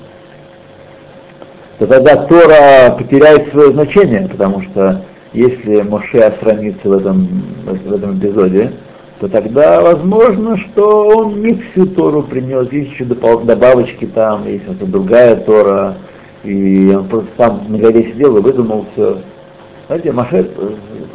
[1.82, 5.02] то тогда Тора потеряет свое значение, потому что
[5.34, 8.74] если Моше осрамится в этом, в этом эпизоде,
[9.20, 14.92] то тогда возможно, что он не всю Тору принес, есть еще добавочки там, есть вот
[14.92, 15.96] другая Тора,
[16.44, 19.18] и он просто там на горе сидел и выдумал все.
[19.88, 20.52] Знаете, Маше,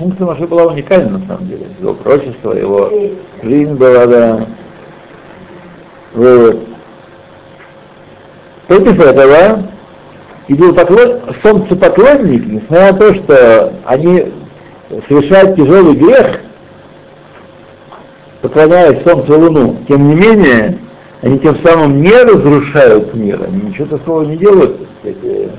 [0.00, 1.66] функция Маше была уникальна на самом деле.
[1.78, 2.90] Его прочество, его
[3.40, 4.46] жизнь была, да.
[6.12, 6.58] Вот.
[8.66, 9.75] Против этого
[10.48, 11.20] идолопоклон...
[11.42, 14.32] солнцепоклонники, несмотря на то, что они
[15.08, 16.40] совершают тяжелый грех,
[18.42, 20.78] поклоняясь Солнцу и Луну, тем не менее,
[21.22, 25.50] они тем самым не разрушают мир, они ничего такого не делают, кстати,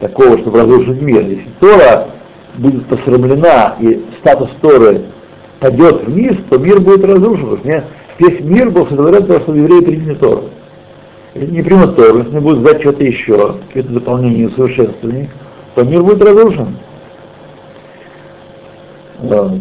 [0.00, 1.22] такого, чтобы разрушить мир.
[1.22, 2.08] Если Тора
[2.56, 5.02] будет посрамлена и статус Торы
[5.60, 7.60] падет вниз, то мир будет разрушен.
[8.18, 10.50] Весь мир был сотворен того, чтобы евреи приняли Тору
[11.34, 15.30] не примут Тору, не будут знать что-то еще, какие-то дополнения и усовершенствования,
[15.74, 16.76] то мир будет разрушен.
[19.18, 19.52] Вот.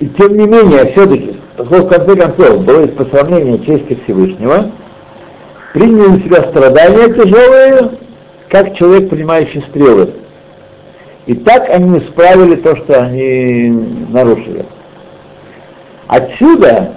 [0.00, 4.70] И тем не менее, все-таки, в конце концов было посрамление чести Всевышнего,
[5.74, 7.98] приняли на себя страдания тяжелые,
[8.48, 10.14] как человек, принимающий стрелы.
[11.26, 13.68] И так они исправили то, что они
[14.08, 14.64] нарушили.
[16.08, 16.94] Отсюда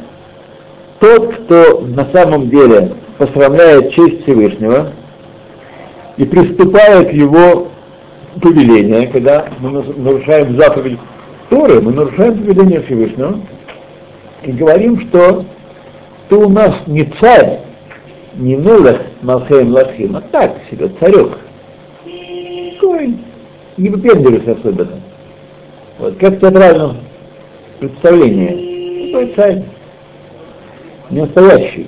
[0.99, 4.93] тот, кто на самом деле посрамляет честь Всевышнего
[6.17, 7.69] и приступает его
[8.41, 10.99] повеления, когда мы нарушаем заповедь
[11.49, 13.39] Торы, мы нарушаем повеление Всевышнего
[14.43, 15.45] и говорим, что
[16.29, 17.59] ты у нас не царь,
[18.35, 21.37] не нулах Малхейм Лахим, а так себе, царек.
[22.73, 23.17] Такой,
[23.77, 24.99] не выпендривайся особенно.
[25.99, 26.97] Вот, как в театральном
[27.79, 29.11] представлении.
[29.11, 29.63] Такой царь,
[31.09, 31.87] не настоящий.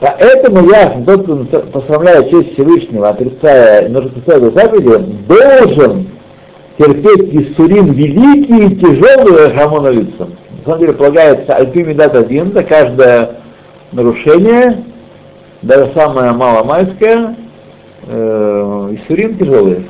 [0.00, 6.08] Поэтому ясно, тот, кто посрамляет честь Всевышнего, отрицая, нужно отрицая заповеди, должен
[6.78, 10.36] терпеть Иссурим великие и тяжелые Хамоновицам.
[10.58, 13.40] На самом деле полагается Альпимидат один за каждое
[13.90, 14.84] нарушение,
[15.62, 17.36] даже самое маломайское,
[18.06, 19.82] э, Иссурим тяжелые.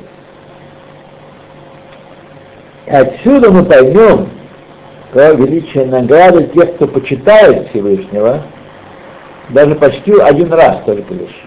[2.87, 4.29] И отсюда мы поймем
[5.13, 8.43] про величие награды тех, кто почитает Всевышнего,
[9.51, 11.45] даже почти один раз только лишь.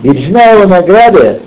[0.00, 1.42] Величина его награды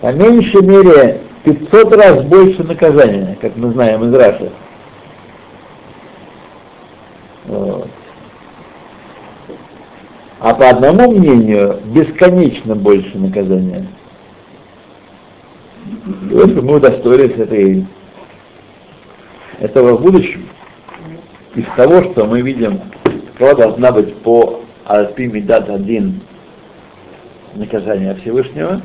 [0.00, 4.52] по меньшей мере 500 раз больше наказания, как мы знаем из Раши.
[7.46, 7.88] Вот.
[10.38, 13.86] А по одному мнению, бесконечно больше наказания.
[16.30, 17.86] И вот мы удостоились этой,
[19.58, 20.48] этого в будущем.
[21.54, 22.80] Из того, что мы видим,
[23.42, 26.20] какова должна быть по Альпи Медат один
[27.54, 28.80] наказание Всевышнего,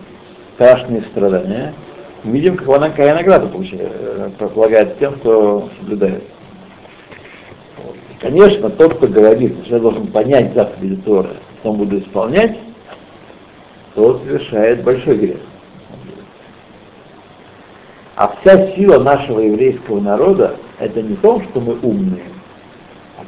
[0.55, 1.75] страшные страдания,
[2.23, 6.23] видим, как она какая награда получает, э, полагает тем, кто соблюдает.
[8.19, 12.57] Конечно, тот, кто говорит, что я должен понять заповеди Торы, потом буду исполнять,
[13.93, 15.37] тот совершает большой грех.
[18.15, 22.23] А вся сила нашего еврейского народа это не в том, что мы умные,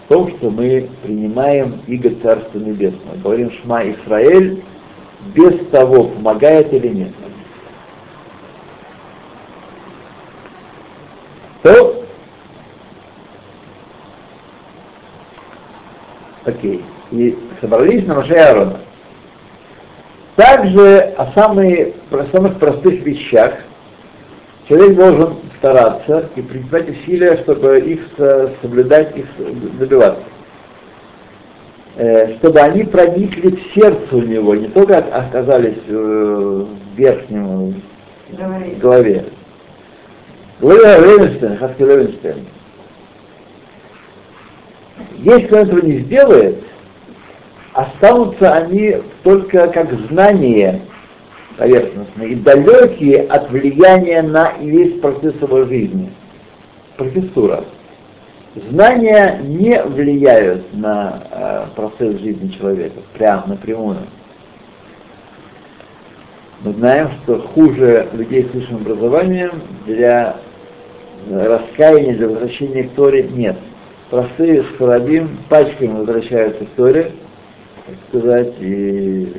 [0.09, 3.15] в том, что мы принимаем иго Царства Небесного.
[3.17, 4.63] Говорим Шма Исраэль,
[5.35, 7.13] без того, помогает или нет.
[11.61, 12.03] То,
[16.45, 18.79] окей, и собрались на Маше Аарона.
[20.35, 23.59] Также о самые, о самых простых вещах
[24.69, 28.01] человек должен стараться и принимать усилия, чтобы их
[28.61, 29.25] соблюдать, их
[29.77, 30.23] добиваться.
[31.95, 37.81] Э, чтобы они проникли в сердце у него, не только оказались э, в верхнем
[38.79, 39.25] голове.
[40.61, 42.45] Говорил Левинштейн, Хаски Левинштейн,
[45.17, 46.63] если кто этого не сделает,
[47.73, 50.81] останутся они только как знания
[51.59, 56.09] поверхностные и далекие от влияния на весь процесс его жизни.
[56.95, 57.65] Профессура.
[58.69, 63.99] Знания не влияют на э, процесс жизни человека, прям напрямую.
[66.61, 70.37] Мы знаем, что хуже людей с высшим образованием для
[71.29, 73.57] раскаяния, для возвращения к Торе нет.
[74.09, 77.11] Простые скоробим пачками возвращаются к Торе,
[77.85, 79.31] так сказать, и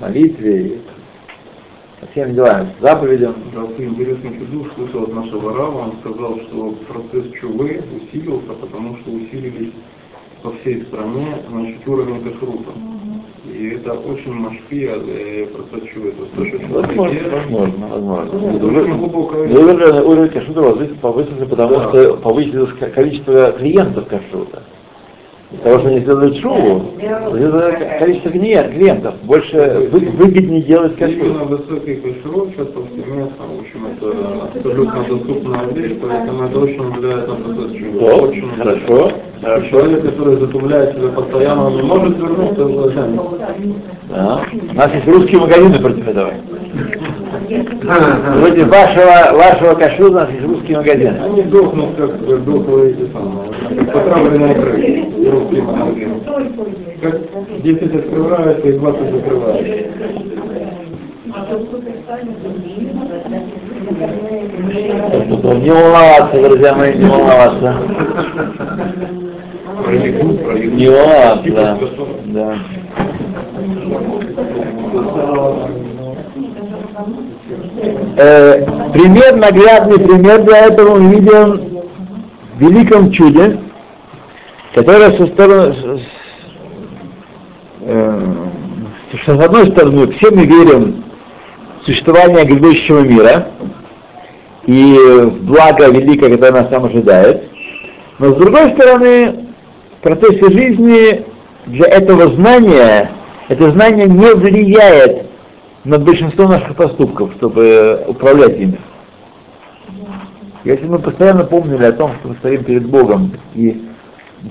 [0.00, 0.80] молитве, и
[2.06, 3.34] по всем делам, заповедям.
[3.54, 8.96] Да, ты интересный чудо слышал от нашего Рава, он сказал, что процесс чувы усилился, потому
[8.98, 9.72] что усилились
[10.42, 12.70] по всей стране значит, уровень кашрута.
[13.44, 16.12] И это очень машпия э, процесс чувы.
[16.12, 18.38] То есть, что возможно, возможно, возможно.
[18.66, 21.88] Уровень, уровень кашрута повысился, потому да.
[21.88, 24.62] что повысилось количество клиентов кашрута
[25.62, 26.82] того, что они сделали шоу,
[27.98, 31.22] количество клиентов, больше выгоднее делать кашрут.
[31.22, 37.28] Именно высокий кашрут сейчас повсеместно, в общем, это абсолютно доступная вещь, поэтому это очень влияет
[37.28, 38.06] на процесс чего.
[38.06, 39.12] Очень хорошо.
[39.42, 39.68] Хорошо.
[39.68, 43.22] Человек, который затупляет себя постоянно, он не может вернуться в блаженность.
[44.08, 44.42] Да.
[44.70, 46.32] У нас есть русские магазины против этого.
[48.38, 51.18] Вроде вашего, вашего кашру у нас есть русские магазины.
[51.22, 55.15] Они дохнут, как дохлые эти самые, потравленные магазины.
[57.02, 57.20] Как
[57.62, 59.86] 10 открываются и 20 закрываются.
[65.26, 67.76] Не волноваться, друзья мои, не волноваться.
[70.74, 71.86] Не волноваться,
[72.26, 72.58] да.
[78.16, 81.84] Э, пример, наглядный пример для этого мы видим
[82.54, 83.58] в великом чуде,
[84.76, 85.74] которое со стороны,
[87.80, 88.34] э,
[89.14, 91.02] что с одной стороны все мы верим
[91.80, 93.48] в существование грядущего мира
[94.66, 97.44] и в благо великое, которое нас там ожидает,
[98.18, 99.46] но с другой стороны
[99.98, 101.24] в процессе жизни
[101.64, 103.10] для этого знания
[103.48, 105.26] это знание не влияет
[105.84, 108.78] на большинство наших поступков, чтобы управлять ими.
[110.64, 113.86] Если мы постоянно помнили о том, что мы стоим перед Богом и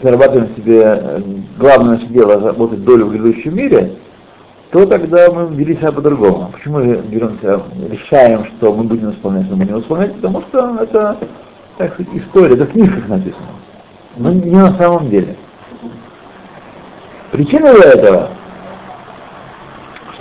[0.02, 1.22] зарабатываем себе э,
[1.58, 3.94] главное наше дело работать долю в грядущем мире,
[4.72, 6.50] то тогда мы вели себя по-другому.
[6.54, 10.16] Почему мы беремся, решаем, что мы будем исполнять, что мы не исполнять?
[10.16, 11.18] Потому что это,
[11.78, 13.48] так сказать, история, это в книжках написано.
[14.18, 15.36] Но не на самом деле.
[17.32, 18.30] Причина для этого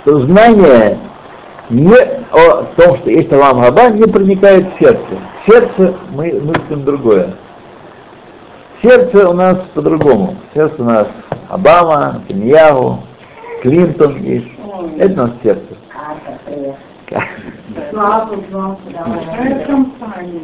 [0.05, 0.99] что знание
[1.71, 1.95] не
[2.31, 5.01] о том, что есть Алам Хаба, не проникает в сердце.
[5.41, 7.33] В сердце мы мыслим другое.
[8.85, 10.37] Сердце у нас по-другому.
[10.53, 11.07] Сердце у нас
[11.49, 12.99] Обама, Нетаньяху,
[13.63, 14.45] Клинтон есть.
[14.99, 15.75] Это у нас сердце.
[17.89, 18.77] Славу, да.
[19.65, 20.41] компания.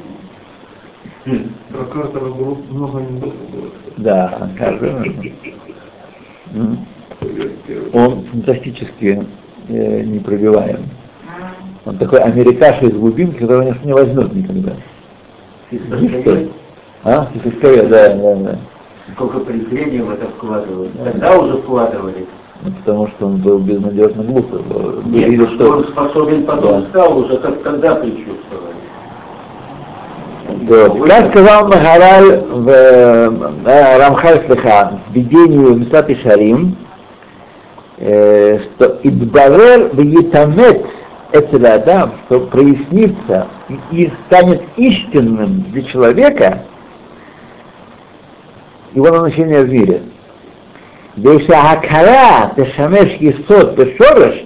[1.69, 3.35] Про Картера было много анекдотов.
[3.97, 4.49] Да.
[7.93, 9.23] Он фантастически
[9.67, 10.89] э, непробиваем.
[11.85, 14.73] Он такой америкаша из глубинки, которого никто не возьмет никогда.
[17.03, 17.27] А?
[17.43, 18.55] Сискове, да, да, да.
[19.15, 20.89] Сколько презрения в это вкладывали.
[21.03, 22.27] Тогда уже вкладывали.
[22.63, 24.59] Ну, потому что он был безнадежно глупый.
[25.05, 26.89] Нет, Говорили, что он способен потом Да.
[26.89, 28.71] стал уже, как тогда предчувствовали.
[30.67, 31.09] Вот.
[31.09, 36.75] Как сказал Магараль в э, Рамхаль Слиха в видении Мисат и Шарим,
[37.97, 40.85] э, что Идбавер Вьетамет
[41.33, 43.47] Эцель Адам, что прояснится
[43.91, 46.63] и станет истинным для человека
[48.93, 50.01] его назначение в мире.
[51.15, 54.45] Бешахакара Тешамеш Есот Пешореш,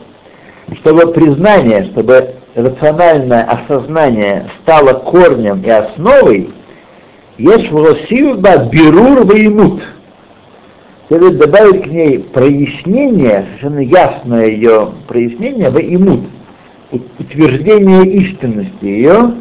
[0.77, 6.53] чтобы признание, чтобы рациональное осознание стало корнем и основой,
[7.37, 9.83] есть волосива бирур ваимут.
[11.07, 16.21] Следует добавить к ней прояснение, совершенно ясное ее прояснение, ваимут,
[17.19, 19.33] утверждение истинности ее,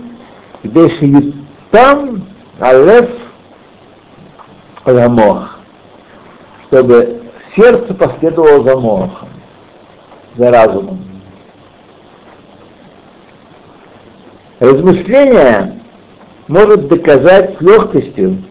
[0.62, 1.32] где
[1.70, 2.26] там
[2.60, 3.08] алеф
[4.86, 5.58] ламох,
[6.66, 7.22] чтобы
[7.56, 9.28] сердце последовало за мохом,
[10.36, 11.04] за разумом.
[14.60, 15.80] Размышление
[16.48, 18.42] может доказать с легкостью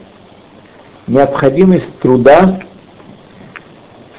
[1.08, 2.62] необходимость труда,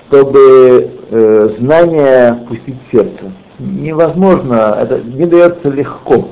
[0.08, 3.32] чтобы э, знание пустить в сердце.
[3.58, 6.28] Невозможно, это не дается легко.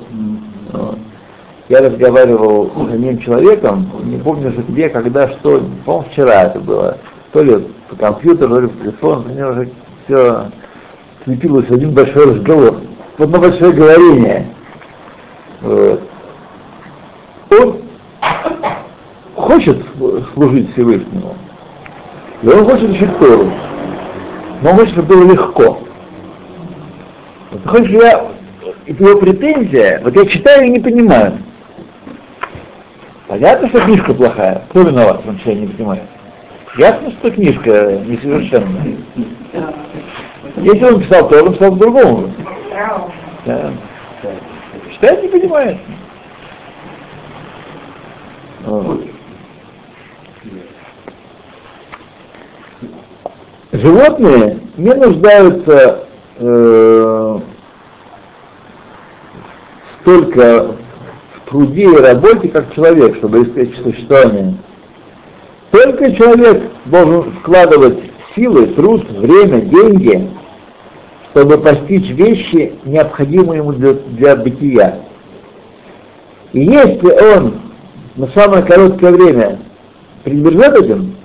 [1.73, 1.81] Вот.
[1.81, 6.99] Я разговаривал с одним человеком, не помню уже где, когда, что, по-моему, вчера это было,
[7.33, 9.71] то ли по компьютеру, то ли по телефону, у него уже
[10.05, 10.51] все
[11.25, 12.77] слепилось в один большой разговор,
[13.17, 14.47] в одно большое говорение.
[15.63, 16.03] Вот.
[17.51, 17.83] Он
[19.35, 19.79] хочет
[20.35, 21.37] служить Всевышнему,
[22.43, 23.51] и он хочет учить Тору,
[24.63, 25.79] но он хочет, чтобы было легко.
[27.51, 28.27] Вот, хочешь, я,
[28.87, 31.39] его претензия, вот я читаю и не понимаю.
[33.33, 36.03] Понятно, что книжка плохая, кто виноват, потому что я не понимаю.
[36.77, 38.99] Ясно, что книжка несовершенная.
[40.59, 42.31] Если он писал то, он писал по-другому.
[43.47, 43.71] Да.
[44.91, 45.79] Читает, не понимает.
[48.67, 49.01] Вот.
[53.73, 56.07] Животные не нуждаются
[56.37, 57.39] э,
[60.03, 60.77] столько
[61.53, 64.57] труде и работе, как человек, чтобы обеспечить существование.
[65.71, 67.99] Только человек должен вкладывать
[68.35, 70.31] силы, труд, время, деньги,
[71.31, 75.01] чтобы постичь вещи, необходимые ему для, для бытия.
[76.53, 77.61] И если он
[78.17, 79.61] на самое короткое время
[80.25, 81.17] пренебрежет этим,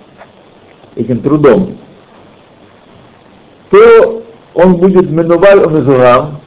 [0.96, 1.78] этим трудом,
[3.70, 4.24] то
[4.54, 6.42] он будет минуваль омезурам,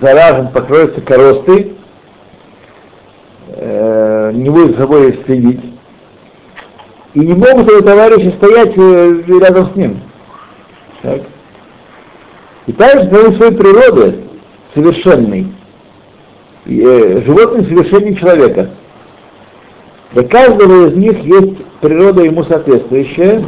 [0.00, 1.76] заражен, покроется коростой,
[3.48, 5.60] э, не будет за собой следить,
[7.14, 10.00] и не могут его товарищи стоять э, рядом с ним.
[11.02, 11.22] Так.
[12.66, 14.24] И также своей своей природы
[14.74, 15.52] совершенной,
[16.66, 18.70] и, э, животное совершеннее человека.
[20.12, 23.44] Для каждого из них есть природа ему соответствующая,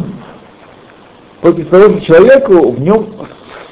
[1.41, 3.09] против того, человеку в нем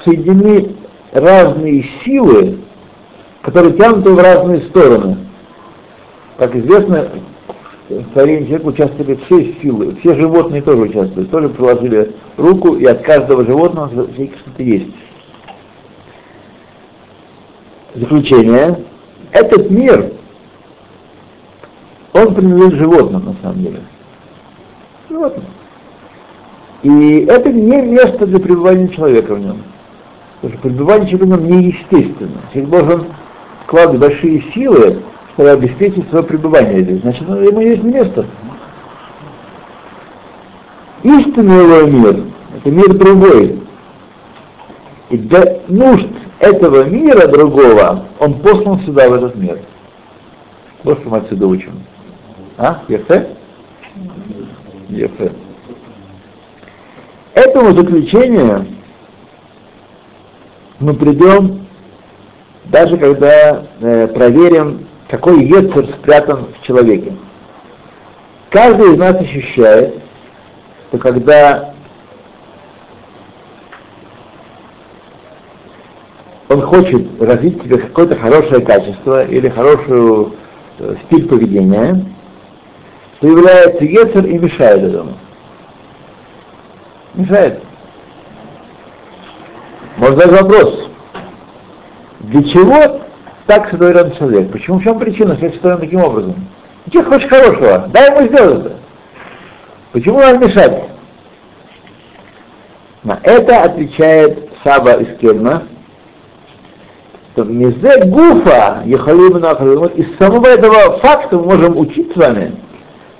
[0.03, 0.75] соединены
[1.11, 2.59] разные силы,
[3.41, 5.17] которые тянут его в разные стороны.
[6.37, 7.09] Как известно,
[7.89, 13.01] в творении человека участвовали все силы, все животные тоже участвуют, тоже приложили руку, и от
[13.03, 14.95] каждого животного что-то есть.
[17.93, 18.79] Заключение.
[19.31, 20.13] Этот мир,
[22.13, 23.81] он принадлежит животным на самом деле.
[25.09, 25.45] Животным.
[26.83, 29.63] И это не место для пребывания человека в нем.
[30.41, 32.41] Потому что пребывание человека в нем неестественно.
[32.51, 33.05] Человек должен
[33.63, 37.01] вкладывать большие силы, чтобы обеспечить свое пребывание здесь.
[37.01, 38.25] Значит, ну, ему есть место.
[41.03, 42.23] Истинный его мир,
[42.57, 43.61] это мир другой.
[45.09, 46.07] И для нужд
[46.39, 49.59] этого мира другого он послан сюда, в этот мир.
[50.83, 51.83] Вот что мы отсюда учим.
[52.57, 52.81] А?
[52.87, 53.29] Ефе?
[54.89, 55.31] Ефе.
[57.35, 58.65] Этому заключению
[60.81, 61.67] мы придем
[62.65, 67.13] даже когда э, проверим, какой ецер спрятан в человеке.
[68.49, 69.95] Каждый из нас ощущает,
[70.87, 71.73] что когда
[76.49, 80.35] он хочет развить в себе какое-то хорошее качество или хорошую
[80.79, 82.05] э, стиль поведения,
[83.19, 85.13] появляется Ецер и мешает этому.
[87.13, 87.61] Мешает.
[90.01, 90.89] Может задать вопрос.
[92.21, 93.01] Для чего
[93.45, 94.51] так сотворен человек?
[94.51, 96.47] Почему, в чем причина, что сотворен таким образом?
[96.87, 98.77] Ничего хочешь хорошего, дай ему сделать это.
[99.91, 100.89] Почему нам мешать?
[103.03, 105.67] На это отвечает Саба из Кельна,
[107.33, 112.55] что мизе гуфа из самого этого факта мы можем учить с вами,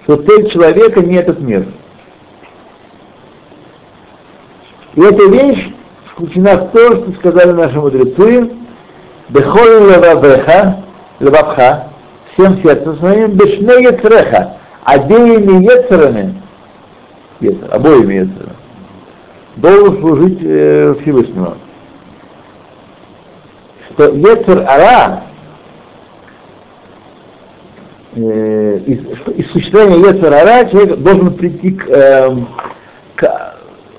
[0.05, 1.67] что цель человека не этот мир.
[4.95, 5.75] И эта вещь
[6.11, 8.51] включена в то, что сказали наши мудрецы,
[9.29, 10.83] Бехоль левавеха,
[11.19, 11.87] левавха,
[12.33, 16.41] всем сердцем своим, бешне яцреха, обеими яцерами,
[17.71, 18.55] обоими яцерами,
[19.55, 21.55] должен служить э, Всевышнему.
[23.89, 25.23] Что яцер ара,
[28.15, 28.99] э, из,
[29.37, 32.35] из существования яцер ара человек должен прийти к, э,
[33.15, 33.50] к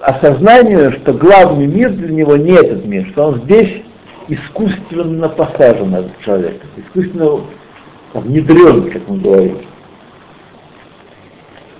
[0.02, 3.82] осознанию, что главный мир для него не этот мир, что он здесь
[4.28, 7.42] искусственно посажен этот человек, искусственно
[8.12, 9.58] внедрен, как мы говорим.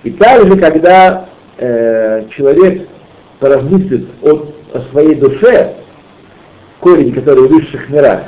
[0.03, 1.25] И также, когда
[1.57, 2.87] э, человек
[3.39, 5.75] поразмыслит о, о своей душе,
[6.79, 8.21] корень, который в высших мирах,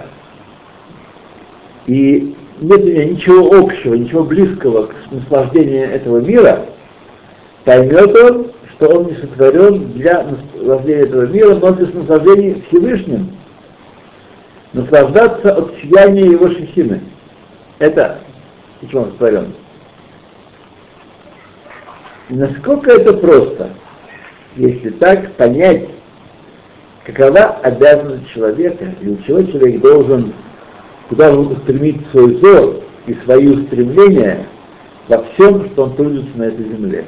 [1.87, 6.65] и нет у меня ничего общего, ничего близкого к наслаждению этого мира,
[7.63, 13.31] поймет он, что он не сотворен для наслаждения этого мира, но для наслаждения Всевышним,
[14.73, 17.01] наслаждаться от сияния его шехины.
[17.79, 18.19] Это
[18.81, 19.53] почему он сотворен.
[22.29, 23.69] насколько это просто,
[24.55, 25.87] если так понять,
[27.05, 30.33] какова обязанность человека, и у чего человек должен,
[31.07, 34.47] куда он устремить свой взор и свои устремления
[35.07, 37.05] во всем, что он трудится на этой земле.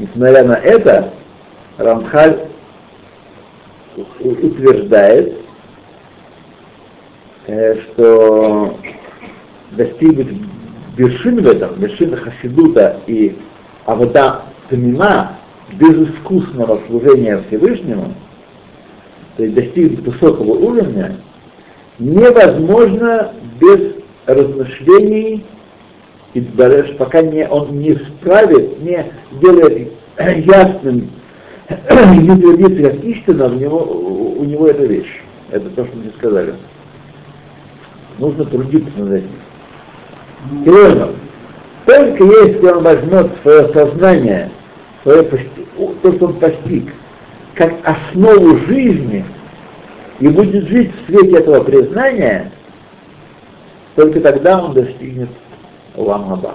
[0.00, 1.12] Несмотря на это,
[1.76, 2.46] Рамхаль
[4.18, 5.36] утверждает,
[7.46, 8.78] э, что
[9.72, 10.40] достигнуть
[10.96, 13.36] вершин в этом, вершины Хасидута и
[13.84, 15.36] Авода Тамима,
[15.72, 18.14] безыскусного служения Всевышнему,
[19.36, 21.16] то есть достигнуть высокого уровня,
[21.98, 25.44] невозможно без размышлений
[26.34, 26.40] и
[26.98, 31.10] пока не, он не справит, не сделает ясным,
[31.68, 33.78] не утвердится как истина, у него,
[34.38, 35.22] у него эта вещь.
[35.50, 36.54] Это то, что мы сказали.
[38.18, 40.64] Нужно трудиться над этим.
[40.64, 41.10] Серьезно.
[41.86, 44.50] Только если он возьмет свое сознание,
[45.02, 46.92] свое то, что он постиг,
[47.54, 49.24] как основу жизни,
[50.20, 52.52] и будет жить в свете этого признания,
[53.96, 55.30] только тогда он достигнет
[56.02, 56.54] Ламаба.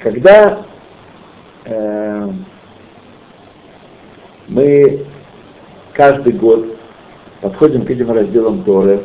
[0.00, 0.64] Когда
[1.64, 2.28] э,
[4.48, 5.06] мы
[5.92, 6.76] каждый год
[7.40, 9.02] подходим к этим разделам Торы,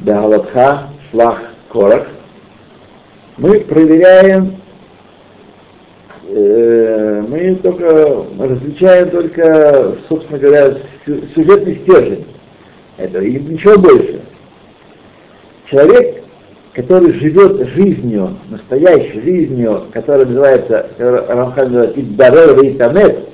[0.00, 2.06] Галадха, Шлах, Корах,
[3.36, 4.56] мы проверяем,
[6.28, 12.26] э, мы только различаем только, собственно говоря, сюжетный стержень
[12.96, 14.22] этого, и ничего больше.
[15.66, 16.17] Человек,
[16.78, 23.30] который живет жизнью, настоящей жизнью, которая называется, Рамхан называет Иддарер Вейтамет,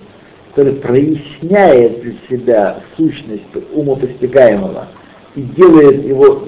[0.54, 3.42] который проясняет для себя сущность
[3.74, 4.86] умопостигаемого
[5.34, 6.44] и делает его,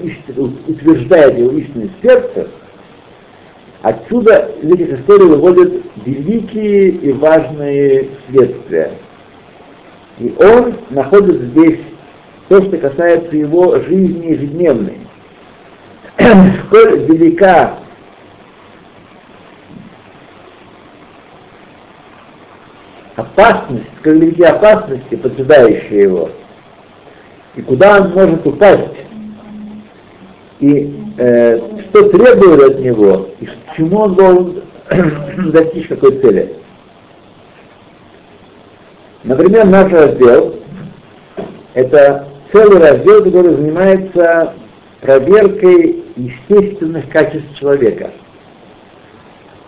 [0.65, 2.47] утверждает его истинность сердце,
[3.83, 5.73] отсюда из этих историй выводят
[6.03, 8.93] великие и важные следствия.
[10.17, 11.79] И он находит здесь
[12.49, 14.97] то, что касается его жизни ежедневной.
[16.67, 17.77] Сколь велика
[23.15, 26.29] опасность, сколь велики опасности, поджидающие его,
[27.55, 28.97] и куда он может упасть,
[30.59, 31.59] и э,
[31.89, 34.63] что требует от него, и к чему он должен
[35.51, 36.55] достичь какой цели.
[39.23, 40.55] Например, наш раздел–
[41.73, 44.53] это целый раздел, который занимается
[45.01, 48.11] проверкой естественных качеств человека.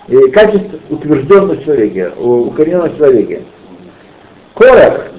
[0.07, 3.43] И качеств утвержденных в человеке, укорененных в человеке.
[4.55, 5.11] Корах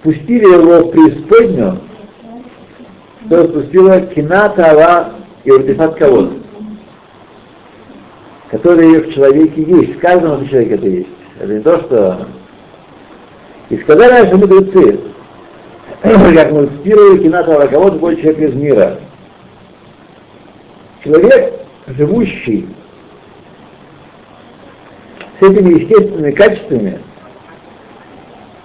[0.00, 1.80] спустили его в преисподнюю,
[3.28, 5.12] то спустила кината ава
[5.44, 6.30] и уртифат кого
[8.50, 11.08] которые в человеке есть, в каждом человеке это есть.
[11.38, 12.26] Это не то, что...
[13.68, 15.00] И сказали наши мудрецы,
[16.02, 18.98] как мы цитировали Кината кого-то больше человек из мира.
[21.04, 21.54] Человек,
[21.86, 22.68] живущий
[25.38, 27.00] с этими естественными качествами,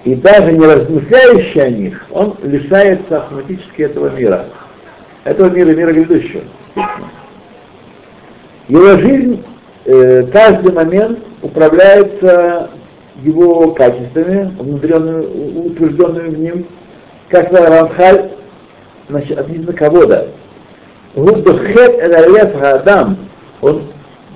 [0.03, 4.45] и даже не размышляющий о них, он лишается автоматически этого мира.
[5.23, 6.43] Этого мира, мира грядущего.
[8.67, 9.43] Его жизнь
[9.85, 12.69] э, каждый момент управляется
[13.23, 16.65] его качествами, утвержденными в ним,
[17.29, 18.31] как сказал Рамхаль,
[19.09, 20.29] значит, относительно кого-то.
[21.15, 23.17] Гуддухет элалев адам,
[23.61, 23.83] он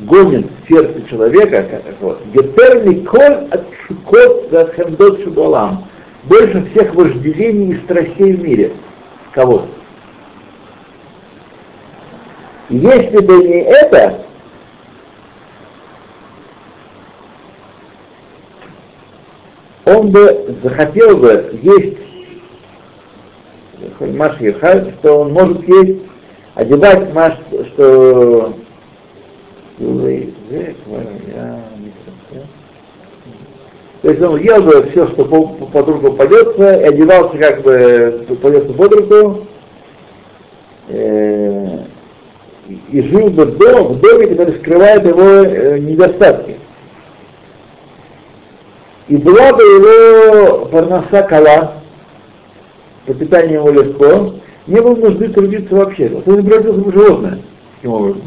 [0.01, 5.87] гонит сердце человека, вот, гетер николь от шукот за хемдот шубалам,
[6.23, 8.71] больше всех вожделений и страстей в мире.
[9.33, 9.65] Кого?
[12.69, 14.21] Если бы не это,
[19.85, 22.08] он бы захотел бы есть
[23.99, 24.35] Маш
[24.99, 26.01] что он может есть,
[26.55, 27.33] одевать Маш,
[27.73, 28.53] что
[34.01, 38.73] то есть он ел бы все, что под руку пойдется, и одевался как бы пойдется
[38.73, 39.47] под руку,
[40.89, 41.77] э,
[42.91, 46.57] и жил бы дома, в доме, который скрывает его э, недостатки.
[49.07, 51.78] И была бы его парноса кала,
[53.09, 54.35] пропитание его легко,
[54.67, 56.09] не было нужды трудиться вообще.
[56.09, 57.39] Вот он не превратился в животное
[57.75, 58.21] таким образом.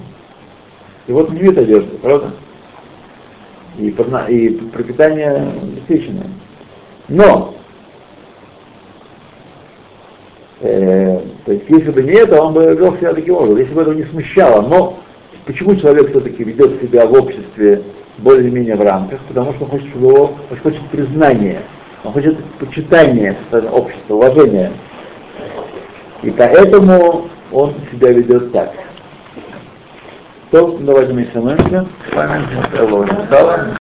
[1.06, 2.32] И вот не вид одежды, правда?
[3.78, 6.26] И, и пропитание обеспеченное.
[7.08, 7.54] Но,
[10.60, 13.82] э, то есть, если бы не это, он бы вел себя таким образом, если бы
[13.82, 14.62] это не смущало.
[14.62, 14.98] Но
[15.46, 17.84] почему человек все-таки ведет себя в обществе
[18.18, 21.62] более-менее в рамках, потому что он хочет, чтобы его, он хочет признания,
[22.04, 24.72] он хочет почитания общества, уважения.
[26.22, 28.72] И поэтому он себя ведет так.
[30.50, 31.86] То, давайте мы остановимся.
[32.10, 33.78] С